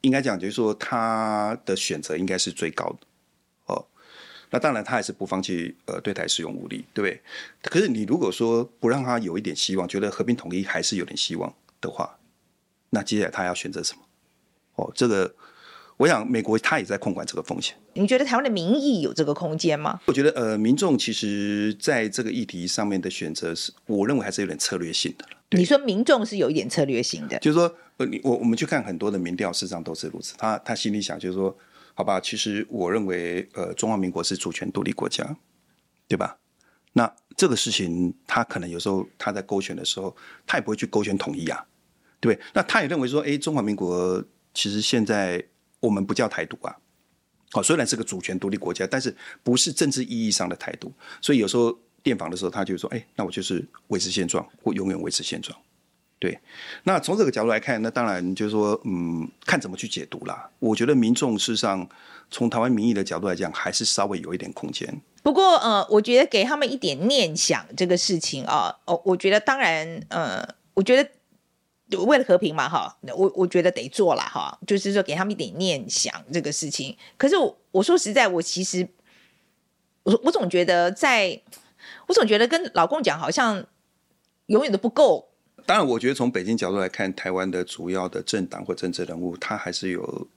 [0.00, 3.06] 应该讲，就是说他的选择应该是最高的。
[4.54, 7.20] 那当然，他还是不放弃呃对台使用武力，对不对？
[7.62, 12.18] 可是你如果说不让他有一点希望，觉得和平统一还是有点希望的话，
[12.90, 14.02] 那接下来他要选择什么？
[14.74, 15.34] 哦，这个
[15.96, 17.74] 我想美国他也在控管这个风险。
[17.94, 19.98] 你觉得台湾的民意有这个空间吗？
[20.04, 25.26] 我觉得呃，民众其实在这个议题上面的选择是，我认为还是有点策略性的。
[25.52, 30.34] 你说民众是有一点策略性的，就是说呃，你我我们去看很多的民调，事实上都是如此。
[30.36, 31.56] 他他心里想就是说。
[31.94, 35.36] 好吧，其实我认为，呃，中华民国是主权独立国家，
[36.08, 36.38] 对吧？
[36.94, 40.14] 那这个事情，他可能有时候他在勾选的时候，
[40.46, 41.66] 他也不会去勾选统一啊，
[42.20, 42.46] 对不对？
[42.54, 44.22] 那他也认为说，哎，中华民国
[44.54, 45.42] 其实现在
[45.80, 46.76] 我们不叫台独啊，
[47.50, 55.58] 好，虽然是个主权独立国家，但是不是政治意义上的台独，所以有时候电访的时候，他就说，哎，那我就是维持现状，或永远维持现状。
[56.22, 56.38] 对，
[56.84, 60.48] 那从这个角度来看，那当然就是说，嗯，看怎么去解读啦。
[60.60, 61.84] 我觉得民众事实上
[62.30, 64.88] 从台湾民意的角度来讲，还是稍微有一点空间。
[65.24, 76.96] 不过，呃，我觉得给他们一点念想这个事情啊，哦，我觉得当然，呃，我觉得为了和平嘛，哈，我我觉得得做了哈，就是说给他们一点念想这个事情。
[77.16, 78.88] 可是我，我说实在，我其实
[80.04, 81.42] 我我总觉得在，
[82.06, 83.66] 我总觉得跟老公讲好像
[84.46, 85.30] 永远都不够。
[85.64, 90.28] 当然，我觉得从北京角度来看，台湾的主要的政党或政治人物，他还是有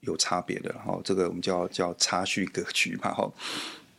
[0.00, 0.72] 有差别的。
[0.78, 3.12] 哈，这个我们叫叫差序格局嘛。
[3.12, 3.32] 哈，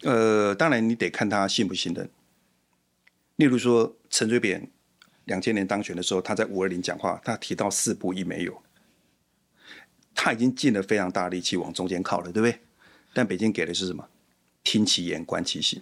[0.01, 2.09] 呃，当然你得看他信不信任。
[3.35, 4.69] 例如说，陈水扁
[5.25, 8.61] 两千年当选的时候，他在五二零讲话，他提到四不一没有，
[10.15, 12.59] 他已经尽了非常大力气往中间靠了，对不对？
[13.13, 14.07] 但北京给的是什么？
[14.63, 15.81] 听其言，观其行。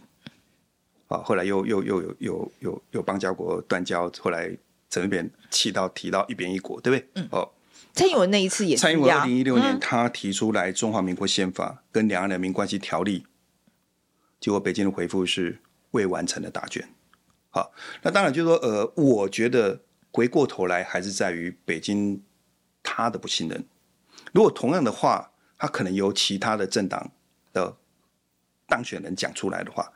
[1.08, 4.56] 啊，后来又又又有有有有邦交国断交，后来。
[4.90, 7.10] 陈水扁气到提到一边一国，对不对？
[7.16, 7.28] 嗯。
[7.32, 7.52] 哦，
[7.94, 8.82] 蔡英文那一次也是。
[8.82, 13.26] 蔡英文二零一六年他提出来中华民国宪法跟两岸人民关系条例，
[14.40, 15.62] 结果北京的回复是
[15.92, 16.90] 未完成的答卷。
[17.52, 17.72] 好，
[18.04, 19.82] 那当然就是说，呃，我觉得
[20.12, 22.22] 回过头来还是在于北京
[22.84, 23.66] 他的不信任。
[24.34, 27.12] 如果同样的话，他可能由其他的政党
[27.52, 27.76] 的
[28.68, 29.92] 当选人讲出来的话，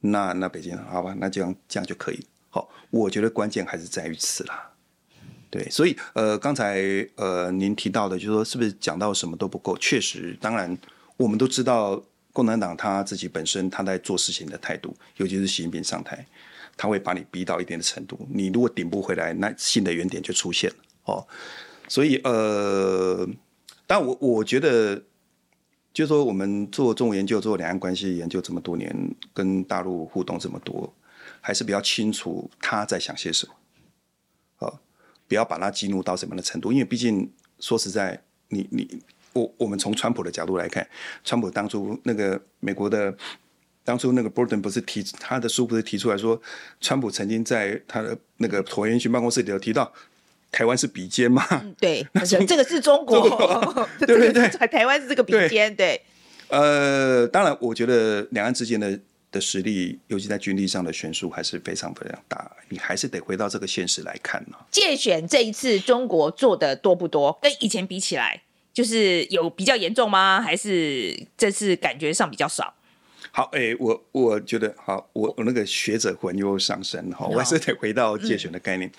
[0.00, 2.26] 那那北京好吧，那这样这样就可以。
[2.54, 4.70] 好，我觉得关键还是在于此啦。
[5.50, 6.80] 对，所以呃，刚才
[7.16, 9.76] 呃您提到的，就是说是不是讲到什么都不够？
[9.78, 10.78] 确实，当然
[11.16, 12.00] 我们都知道，
[12.32, 16.24] 共产党他自己本身他在做事情的态度，尤其是习近平上台，
[16.76, 20.76] 他会把你逼到一定的程度，你如果顶不回来，那新的原点就出现了。
[21.06, 21.26] 哦，
[21.88, 23.28] 所以呃，
[23.84, 24.94] 但我我觉得，
[25.92, 28.94] 就是说我们做中国研究、做两岸关系研究这么多年，
[29.32, 30.94] 跟大陆互动这么多。
[31.46, 34.80] 还是比较清楚他在想些什么，啊，
[35.28, 37.30] 不要把他激怒到什么样的程度，因为毕竟
[37.60, 38.18] 说实在，
[38.48, 39.02] 你你
[39.34, 40.88] 我我们从川普的角度来看，
[41.22, 43.14] 川普当初那个美国的
[43.84, 46.40] 当初那个 Bolton 不是提他的书不是提出来说，
[46.80, 49.92] 川普曾经在他的那个椭圆形办公室里头提到
[50.50, 51.46] 台湾是比肩嘛？
[51.50, 53.20] 嗯、对，那这个是中国，
[54.00, 56.00] 对对对，台湾是这个笔尖，对。
[56.48, 58.98] 呃，当然，我觉得两岸之间的。
[59.34, 62.48] 的实力，尤其在军力上的悬殊还是非常非常大。
[62.68, 64.56] 你还是得回到这个现实来看呢。
[64.70, 67.36] 界选这一次中国做的多不多？
[67.42, 68.40] 跟以前比起来，
[68.72, 70.40] 就是有比较严重吗？
[70.40, 72.72] 还是这次感觉上比较少？
[73.32, 78.88] 好，哎、欸，我我觉得好，我我那个学者魂又上升哈，我还是得回到界选的概念。
[78.88, 78.94] 嗯、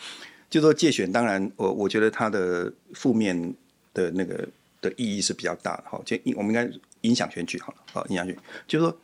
[0.50, 3.56] 就说界选，当然我我觉得它的负面
[3.94, 4.46] 的那个
[4.82, 6.02] 的意义是比较大的哈。
[6.04, 6.70] 就我们应该
[7.02, 8.98] 影响选举好了，好影响选举，就是说。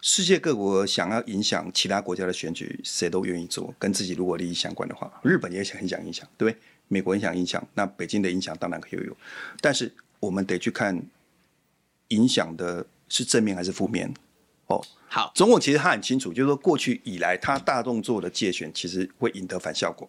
[0.00, 3.74] 世界各国想要影响其他国家的选举，谁都愿意做。
[3.78, 6.60] 跟自己如果利益相关的话，日本也很想影响，对不对？
[6.86, 9.16] 美国很想影响，那北京的影响当然可以有。
[9.60, 11.02] 但是我们得去看，
[12.08, 14.14] 影响的是正面还是负面？
[14.66, 20.08] 哦，好，总统其实他很清楚，就是说过去以来他大动作的介选，其实会引得反效果。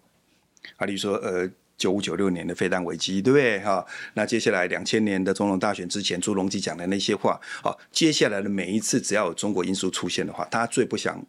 [0.78, 1.50] 啊，例如说，呃。
[1.80, 3.60] 九五九六年的飞弹危机，对不对？
[3.62, 11.26] 哈，那接下来两千年的总统大选之前，朱镕基讲的那些话，好，接下来的每一次只要有中国因素出现的话，他最不想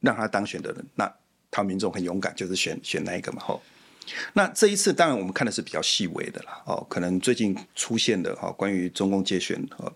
[0.00, 1.14] 让他当选的人，那
[1.50, 3.42] 他民众很勇敢，就是选选那一个嘛。
[3.42, 3.60] 哈，
[4.32, 9.92] 那这一次当然我们看的是比较细微的啦，哦，可能最近出现的哈，关于中共介选哈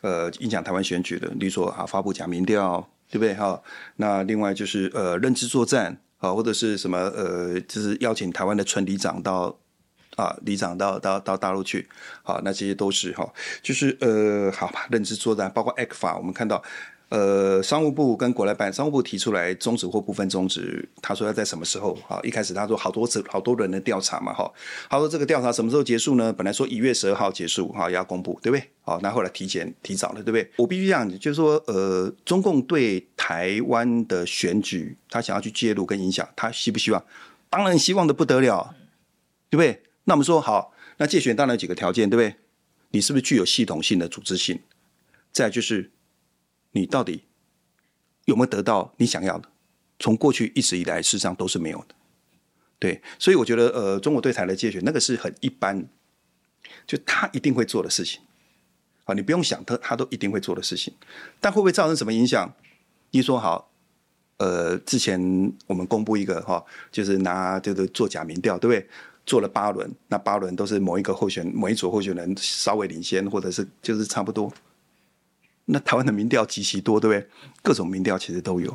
[0.00, 3.34] 呃影响台湾选举的，例如说啊发布假民调，对不对？
[3.34, 3.62] 哈，
[3.94, 5.96] 那另外就是呃认知作战。
[6.18, 9.58] 啊，或者是什么呃，就是邀请台湾的村里长到
[10.16, 11.88] 啊，里长到到到大陆去，
[12.22, 16.62] 好，那这些都是哈，就是呃，好吧，认知作战，包括 ECFA，我们看到。
[17.10, 21.94] 呃，商务部跟国台办，商务部提出来终止或部分终止，他说要在什么时候？
[22.06, 24.52] 哈，一开始他说好多次好多人的调查嘛，哈，
[24.90, 26.30] 他说这个调查什么时候结束呢？
[26.30, 28.68] 本来说一月十二号结束，哈，要公布，对不对？
[28.82, 30.50] 好，那后来提前提早了，对不对？
[30.56, 37.02] 我必须这样，就是说，呃，中共对台湾的选举，他想要去介入跟影响，他希不希望？
[37.48, 38.74] 当然希望的不得了，
[39.48, 39.82] 对不对？
[40.04, 42.36] 那我们说好，那借选当然有几个条件，对不对？
[42.90, 44.60] 你是不是具有系统性的组织性？
[45.32, 45.90] 再就是。
[46.72, 47.24] 你到底
[48.24, 49.48] 有没有得到你想要的？
[49.98, 51.94] 从过去一直以来，事实上都是没有的。
[52.78, 55.88] 对，所以我觉得，呃，中国对台的介选，那个是很一般，
[56.86, 58.20] 就他一定会做的事情。
[59.04, 60.94] 啊，你不用想，他他都一定会做的事情。
[61.40, 62.54] 但会不会造成什么影响？
[63.10, 63.72] 一说好，
[64.36, 65.20] 呃，之前
[65.66, 68.88] 我们公布一个哈，就是拿这个做假民调，对不对？
[69.26, 74.52] 做了八轮，那八轮都是某一个候选某一组候选人稍微领先，或者是就是差不多。
[75.70, 77.28] 那台湾的民调极其多，对不对？
[77.62, 78.74] 各种民调其实都有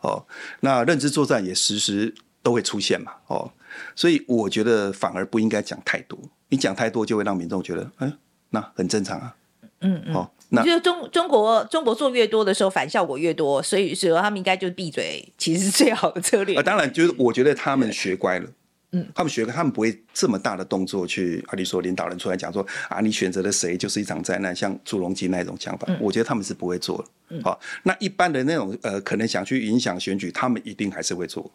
[0.00, 0.24] 哦。
[0.60, 2.12] 那认知作战也时时
[2.42, 3.50] 都会出现嘛，哦。
[3.96, 6.18] 所以我觉得反而不应该讲太多，
[6.48, 8.12] 你讲太多就会让民众觉得，嗯，
[8.50, 9.34] 那很正常啊。
[9.80, 10.14] 嗯嗯。
[10.14, 16.56] 哦，那就中中国中国做越多的时候，反效果越多，所以说他们应该就闭嘴，其实是最好的策略。
[16.56, 18.50] 啊，当然就是我觉得他们学乖了，
[18.94, 27.04] 嗯，他们学他们不会这么大的动作去，啊，你说领导人出来讲说啊，你选择了谁就是一场灾难，像朱镕基那种讲法，嗯、我觉得他们是不会做的。
[27.30, 31.50] 嗯，好，那一般的那种呃，可能想去影响选举，他们一定还是会做。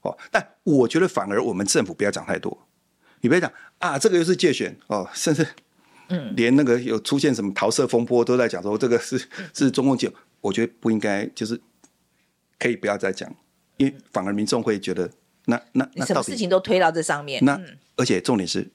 [0.00, 2.66] 哦，但我觉得反而我们政府不要讲太多，
[3.20, 5.46] 你不要讲啊，这个又是借选哦，甚至
[6.08, 10.10] 嗯，连那个有出现什么桃色风波都在讲说这个是是中共借，
[10.40, 11.60] 我觉得不应该，就是
[12.58, 13.30] 可以不要再讲，
[13.76, 15.10] 因为反而民众会觉得。
[15.46, 17.44] 那那那什么事情都推到这上面？
[17.44, 17.60] 那
[17.96, 18.70] 而且重点是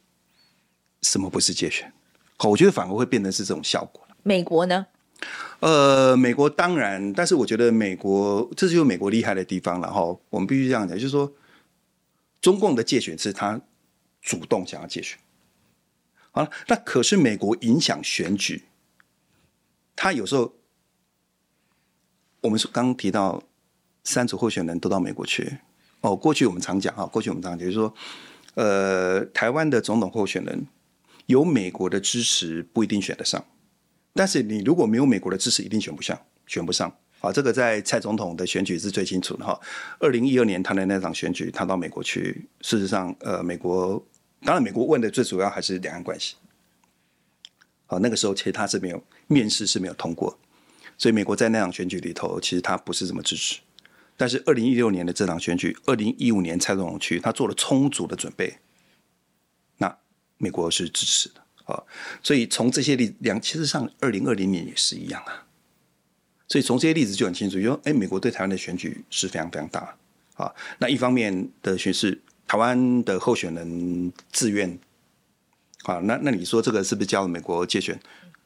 [1.01, 1.91] 什么不是借选？
[2.37, 4.07] 好，我觉得反而会变成是这种效果。
[4.23, 4.85] 美国呢？
[5.59, 10.01] 呃，美国当然，但是我觉得美国这就是美国厉害的地方了哈。
[10.29, 11.33] 我们必须这样讲，就是说，
[12.39, 13.59] 中共的借选是他
[14.21, 15.17] 主动想要借选。
[16.31, 18.63] 好了，那可是美国影响选举，
[19.95, 20.53] 他有时候
[22.41, 23.43] 我们刚提到
[24.03, 25.57] 三组候选人都到美国去。
[26.01, 27.93] 哦，过去我们常讲哈，过去我们常讲就是说，
[28.55, 30.67] 呃，台湾的总统候选人
[31.25, 33.43] 有美国的支持不一定选得上，
[34.13, 36.95] 但是你如果没有美国的支持，一定选不上，选不上。
[37.21, 39.59] 啊，这个在蔡总统的选举是最清楚的哈。
[39.99, 44.01] 二零一二年他的那场选举，他到美国去，事实上，呃，美国
[44.41, 46.35] 当然美国问的最主要还是两岸关系。
[47.87, 50.39] 好，那个时候其实他是没有面试是没有通过，
[50.97, 53.59] 所以美国在那场选举里头，其实他不是这么支持。
[54.19, 58.57] 但是二零一六年的这场选举，二零一五年蔡总统去，他做了充足的准备，
[59.77, 59.97] 那
[60.37, 61.81] 美国是支持的啊。
[62.21, 65.47] 所以从这些例两，其实上二零二零年也是一样啊。
[66.49, 69.95] 所以从这些例子就很清楚，就说哎，美国对台湾的选举是非常非常大
[70.33, 70.53] 啊。
[70.79, 74.77] 那一方面的选是台湾的候选人自愿
[75.83, 77.97] 啊，那那你说这个是不是叫美国借选？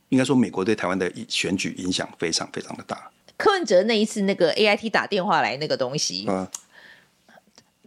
[0.09, 3.09] 应该说美国对台湾的选举影响非常非常的大。
[3.37, 6.47] 柯文哲那一次那个 A I T 打电话来那个东西，嗯，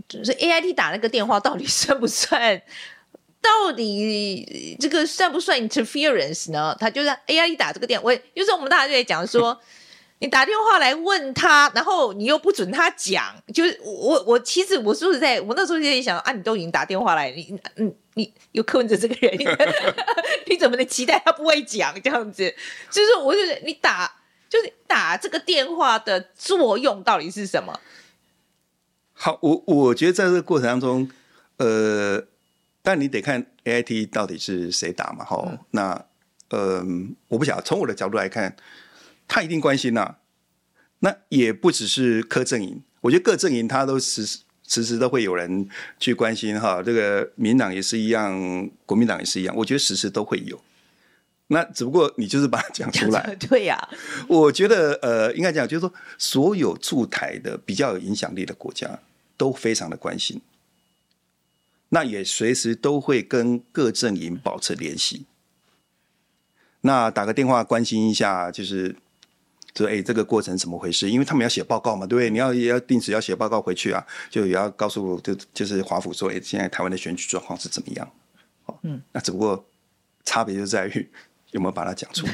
[0.08, 2.60] 就是 A I T 打那个电话到底算不算？
[3.40, 6.76] 到底这个算不算 interference 呢？
[6.80, 9.56] 他就是 A I T 打这个电话，我就是我们大家就在讲说，
[10.18, 19.38] 你打电话来问他，然后你又不准他讲，就是我我其实我是不是在我那时候就在想啊，你都已经打电话来，你嗯你有柯文哲这个人，
[20.46, 22.52] 你怎么能期待他不会讲这样子？
[22.90, 24.12] 就是我就是你打。
[24.48, 27.80] 就是打这个电话的作用到底是什么？
[29.12, 31.10] 好，我我觉得在这个过程当中，
[31.56, 32.22] 呃，
[32.82, 35.58] 但你得看 AIT 到底是谁打嘛，哈、嗯。
[35.70, 36.04] 那，
[36.50, 36.84] 呃，
[37.28, 38.54] 我不晓得，从我的角度来看，
[39.26, 40.18] 他一定关心呐、啊。
[41.00, 45.68] 那也不只是柯阵营，我觉得各阵营他都时时时时都会有人
[45.98, 46.82] 去关心哈。
[46.82, 50.60] 这个民党也是一样，国民党也是一样，我觉得时时都会有。
[51.48, 53.88] 那只不过你就是把它讲出来， 对呀、啊。
[54.26, 58.98] 我觉得呃，应该讲就是说，所有驻台的比较有影响力的国家
[59.36, 60.40] 都非常的关心，
[61.90, 65.26] 那也随时都会跟各阵营保持联系。
[66.80, 68.96] 那打个电话关心一下，就是
[69.76, 71.08] 说，哎，这个过程怎么回事？
[71.08, 72.28] 因为他们要写报告嘛，对不对？
[72.28, 78.12] 你要也要定时要写报告回去啊，就也要告诉就就是华府说，哎，现在台湾的选举状况是怎么样？
[78.82, 79.64] 嗯，那只不过
[80.24, 81.08] 差别就在于。
[81.56, 82.32] 有没有把它讲出来？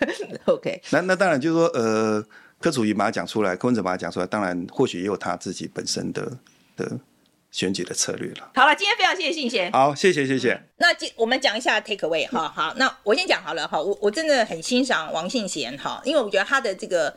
[0.46, 2.24] OK，那那当然就是说，呃，
[2.60, 6.36] 柯楚瑜把它讲出来，柯文哲把它讲出来，当然或许也有他自己本身的
[6.76, 6.98] 的
[7.50, 8.50] 选举的策略了。
[8.54, 10.60] 好了，今天非常谢谢信贤，好，谢谢谢谢。
[10.78, 17.14] 那今我们讲一下 take away 哈，好，那我先讲好了哈，我我真的很欣赏王信贤哈，因为我觉得他的这个。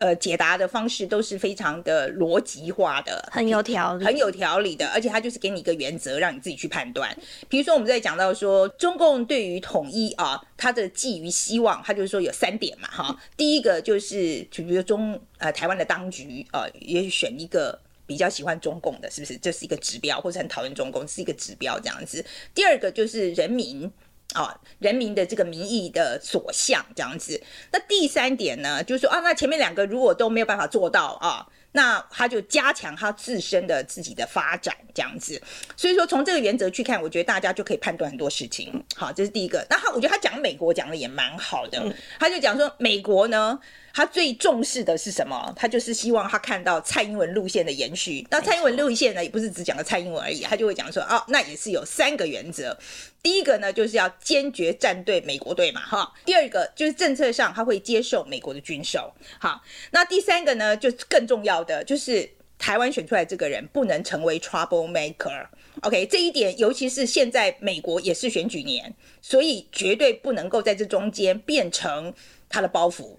[0.00, 7.14] 呃，解答的方式都是非常的逻辑化的，很有条理，很有条理的，而且他就是给你一个原则，让你自己去判断。
[7.50, 13.14] 比如说，我们在讲到说，中共对于统一啊，他的寄予希望，他就是说有三点嘛，哈。
[13.36, 19.36] 第一个就是，就比如中呃台湾的当局啊，也许选一个比较喜欢中共的，是不是？
[19.36, 22.24] 这是一个指标，或者很讨厌中共，是一个指标这样子。
[22.54, 23.92] 第二个就是人民。
[24.34, 27.40] 啊、哦，人民的这个民意的所向这样子。
[27.72, 35.40] 那第三点呢，就是说啊，那前面两个如果都没有办法做到啊，那他就加强他自身的自己的发展这样子。
[35.76, 38.84] 所以说，从这个原则去看，我觉得大家就可以判断很多事情。
[38.96, 39.66] 好，这是第一个。
[39.68, 43.58] 那他，我觉得他讲美国讲的也蛮好的，他就讲说美国呢。
[43.92, 45.52] 他最重视的是什么？
[45.56, 48.26] 他就是希望他看到蔡英文路线的延续。
[48.30, 52.76] 那蔡英文路线呢，也不是只讲了蔡英文而已，他就会讲说，哦，那也是有三个原则。
[53.22, 56.12] 第一个呢，就是要坚决站队美国队嘛，哈。
[56.24, 59.12] 第二个就是政策上他会接受美国的军售。
[59.38, 62.28] 好，那第三个呢，就更重要的，就是
[62.58, 65.46] 台湾选出来这个人不能成为 trouble maker。
[65.82, 72.12] OK，这一点尤其是现在美国也是选举年，所以绝对不能够在这中间变成
[72.48, 73.16] 他的包袱。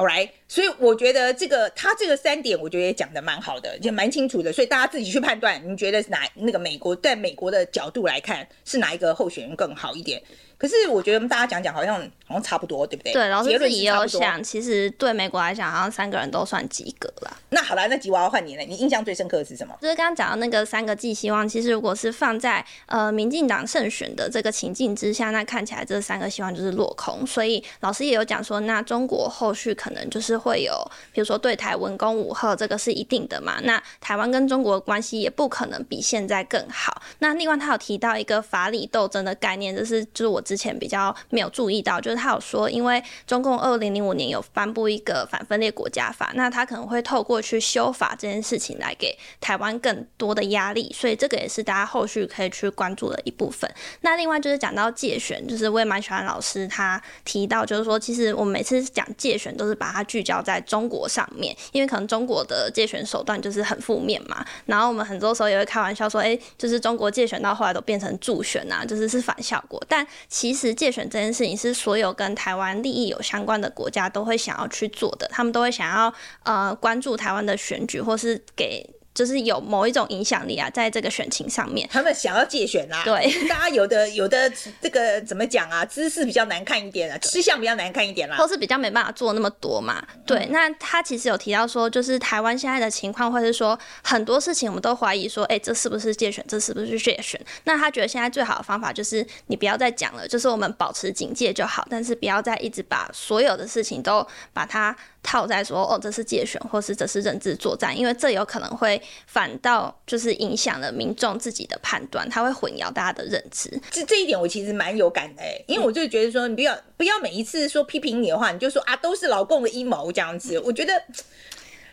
[0.00, 4.50] All right，所以我觉得这个他这个三点，我觉得也讲的蛮好的，也蛮清楚的。
[4.50, 10.22] 所以大家自己去判断，你觉得哪那个美国在美国的角度来看，是哪一个候选人更好一点？
[10.60, 13.14] 可是我觉得我们大家讲讲好像好像差不多，对不对？
[13.14, 17.34] 对，老师自己也有想，其实对美国来讲，好像三个人都算及格了。
[17.48, 19.74] 那好了，那吉娃娃换你了，你印象最深刻的是什么？
[19.80, 27.26] 就是刚刚讲到那个三个寄希望，其实如果是放在呃民进党胜选的这个情境之下，那看起来这三个希望就是落空。
[27.26, 30.74] 所以老师也有讲说，那中国后续可能就是会有，
[31.10, 33.58] 比如说对台文攻武吓，这个是一定的嘛。
[33.62, 37.00] 那台湾跟中国的关系也不可能比现在更好。
[37.20, 41.14] 那另外他有提到一个法理斗争的概念，就是就是我之前比较。
[41.28, 53.70] 没有注意到，就是他有说，因为中共二零零五年有颁布一个反分裂国家法，那他可能会透过去修法这件事情来给台湾更多的压力，所以这个也是大家后续可以去关注的一部分。
[54.00, 70.06] 那另外就是讲到借选，就是我也蛮喜欢老师他提到，就是说其实我们每次讲借选都是把它聚焦在中国上面，因为可能中国的借选手段就是很负面嘛，然后我们很多时候也会开玩笑说，哎，就是中国借选到后来都变成助选啊，就是是反效果，但
[70.40, 76.10] 其实借选这件事情是所有跟台湾利益有相关的国家都会想要去做的，他们都会想要
[76.44, 78.88] 呃关注台湾的选举，或是给。
[79.12, 83.02] 就是有某一种影响力啊，在这个选情上面，他们想要借选啦。
[83.04, 84.50] 对，大家有的有的
[84.80, 85.84] 这个怎么讲啊？
[85.84, 90.02] 姿势比较难看一点啊，吃相比较难看一点啦，或是比较没办法做那么多嘛。
[90.24, 96.44] 对，嗯、那他其实有提到说，就是台湾现在的情况，或是说很多事情，我们都怀疑说，哎、欸，这是不是借选？
[96.48, 97.40] 这是不是借选？
[97.64, 104.96] 那他觉得现在最好的方法就是你不要再讲了，就是我们保持警戒就好，但是不要再一直把所有的事情都把它。
[105.22, 113.70] 套在说哦，这是借选，或是这是认知作战，因为这有可能会反倒就是影响了民众自己的判断，他会混淆大家的认知。
[113.90, 120.92] 这这一点我其实蛮有感的，因为我就觉得说，你不要不要每一次说批评你的话，你就说啊，都是老共的阴谋这样子，我觉得。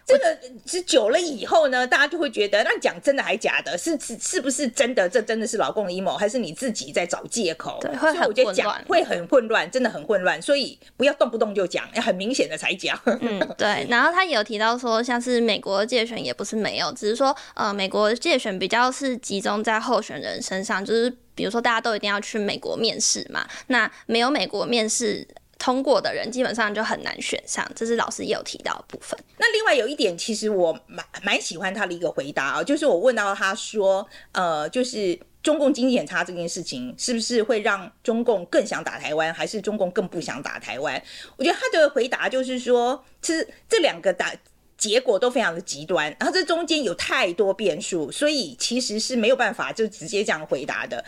[0.07, 3.77] 这个是久了以后呢，大家就会觉得，那讲真的还假的？
[3.77, 5.07] 是是是不是真的？
[5.09, 7.77] 这真的是老公的阴谋，还是你自己在找借口？
[7.81, 8.85] 对，会很混乱。
[8.87, 10.41] 会很混乱，真的很混乱。
[10.41, 12.97] 所以不要动不动就讲，要很明显的才讲。
[13.05, 13.85] 嗯，对。
[13.89, 25.27] 然后他也有提到说，像是美国的介选也不是没有，只是说呃，美国的介选比较是集中在候选人身上，就是比如说大家都一定要去美国面试嘛，那没有美国面试。
[25.57, 29.17] 通过的人基本上就很难选上，这是老师也有提到的部分。
[29.37, 41.01] 那另外有一点，其实我蛮蛮喜欢他的一个回答啊，就是我问到他说，呃，就是中共经济很差这件事情，是不是会让中共更想打台湾，还是中共更不想打台湾？
[41.37, 44.33] 我觉得他的回答就是说，其实这两个打
[44.77, 51.03] 结果都非常的极端，然后这中间有太多变数，所以其实是没有办法就直接这样回答的。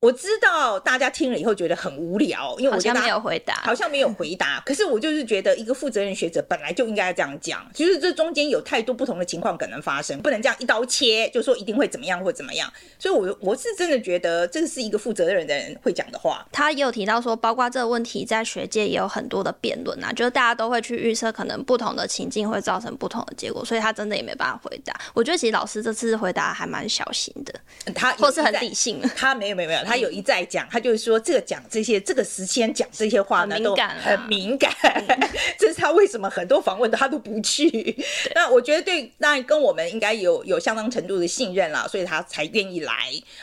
[0.00, 4.62] 我知道大家听了以后觉得很无聊，因为我觉得好像没有回答，好像没有回答。
[4.66, 7.66] 可是我就是觉得，一个负责任学者本来就应该这样讲。
[7.72, 12.70] 其实这中间有太多不同的情况可能发生，不能这样一刀切，就说一定会怎么样或怎么样。
[12.98, 16.46] 所以我，我我是真的觉得这是一个负责任的人会讲的话。
[16.52, 24.94] 他也有提到说，包括这个问题在学界也有很多的辩论啊，就是大家都会去预测可能不同的情境会造成不同的结果，所以他真的也没办法回答。
[25.14, 29.00] 我觉得其实老师这次回答还蛮小心的，他或是很理性。
[29.16, 30.68] 他没有没有没有，他有一再讲。
[30.70, 34.70] 他就是说，这个讲这些，这个时间讲这些话呢，都很敏感。
[35.58, 37.96] 这是他为什么很多访问他都不去。
[38.34, 42.92] 那我觉得对，那跟我们应该有有相当程度的信任了，所以他才愿意来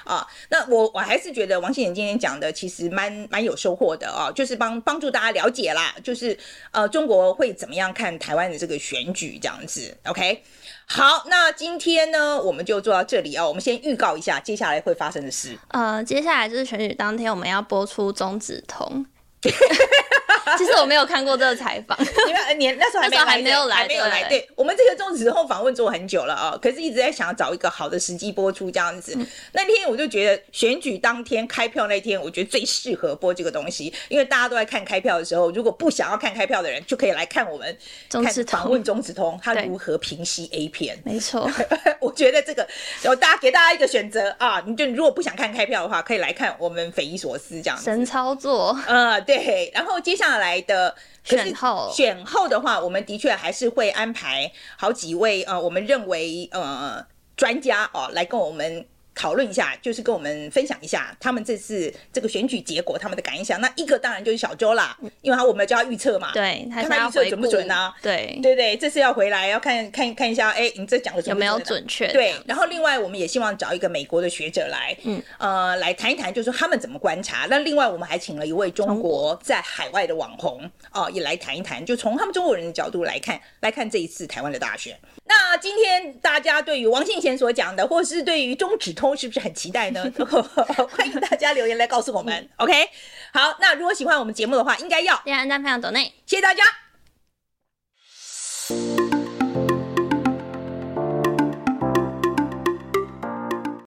[0.04, 0.28] 啊。
[0.50, 6.38] 那我我还是觉得王心妍今天讲的其实蛮蛮有收获的啊，就是帮帮助大家了解啦，就是
[6.72, 9.96] 呃中国会怎么样看台湾的这个选举这样子。
[10.06, 10.44] OK。
[10.86, 13.48] 好，那今天呢，我们就做到这里啊。
[13.48, 15.58] 我们先预告一下接下来会发生的事。
[15.70, 19.06] 呃，接下来就是选举当天，我们要播出中指通。
[20.58, 24.24] 其实我没有看过这个采访，因为年那时候还没还没有来，还没有来。
[24.30, 29.14] 对，我们这个中指通访问做很久了啊，可是一直在想要找一个好的时机播出这样子。
[29.18, 37.78] 嗯、那天我就觉得选举当天开票那天，我觉得最适合播这个东西，因为大家都在看开票的时候，如果不想要看开票的人，就可以来看我们
[38.10, 40.98] 中指通访问中指通他如何平息 A 片。
[41.04, 41.50] 没错，
[42.00, 42.68] 我觉得这个，
[43.02, 47.84] 然后大家给大家一个选择啊，你就如果不想看开票的话，可以来看我们匪夷所思这样子。
[47.84, 50.96] 神操作，呃，对，然后接下来的。
[51.26, 57.02] 选后，选后的话，我们的确还是会安排好几位呃，我们认为呃
[57.38, 58.86] 专家哦来跟我们
[59.16, 63.60] 讨论一下，就是跟我们分享一下他们这次这个选举结果他们的感想。
[63.62, 67.94] 那一个当然就是小周啦，因为他我们要叫他预测嘛，对，看他预测准不准啊？
[68.02, 72.08] 对对对，这次要回来要看看看一下，哎，你这讲的准不准、啊、有没有准确？
[72.12, 77.48] 对，然后另外我们也希望找一个美国的学者来，嗯呃，来谈一谈，就是说他们怎么观察。
[77.50, 84.98] 那另外我们还请了一位中国在海外的网红哦、呃，也来谈一谈，就从他们中国人的角度来看，来看这一次台湾的大选。
[85.26, 90.02] 那今天大家对于王信贤所讲的，或是对于中指通是不是很期待呢？
[90.90, 92.50] 欢迎大家留言来告诉我们。
[92.56, 92.90] OK，
[93.34, 96.64] 好，那如果喜欢我们节目的话，应该要点赞、分享、抖内，谢谢大家。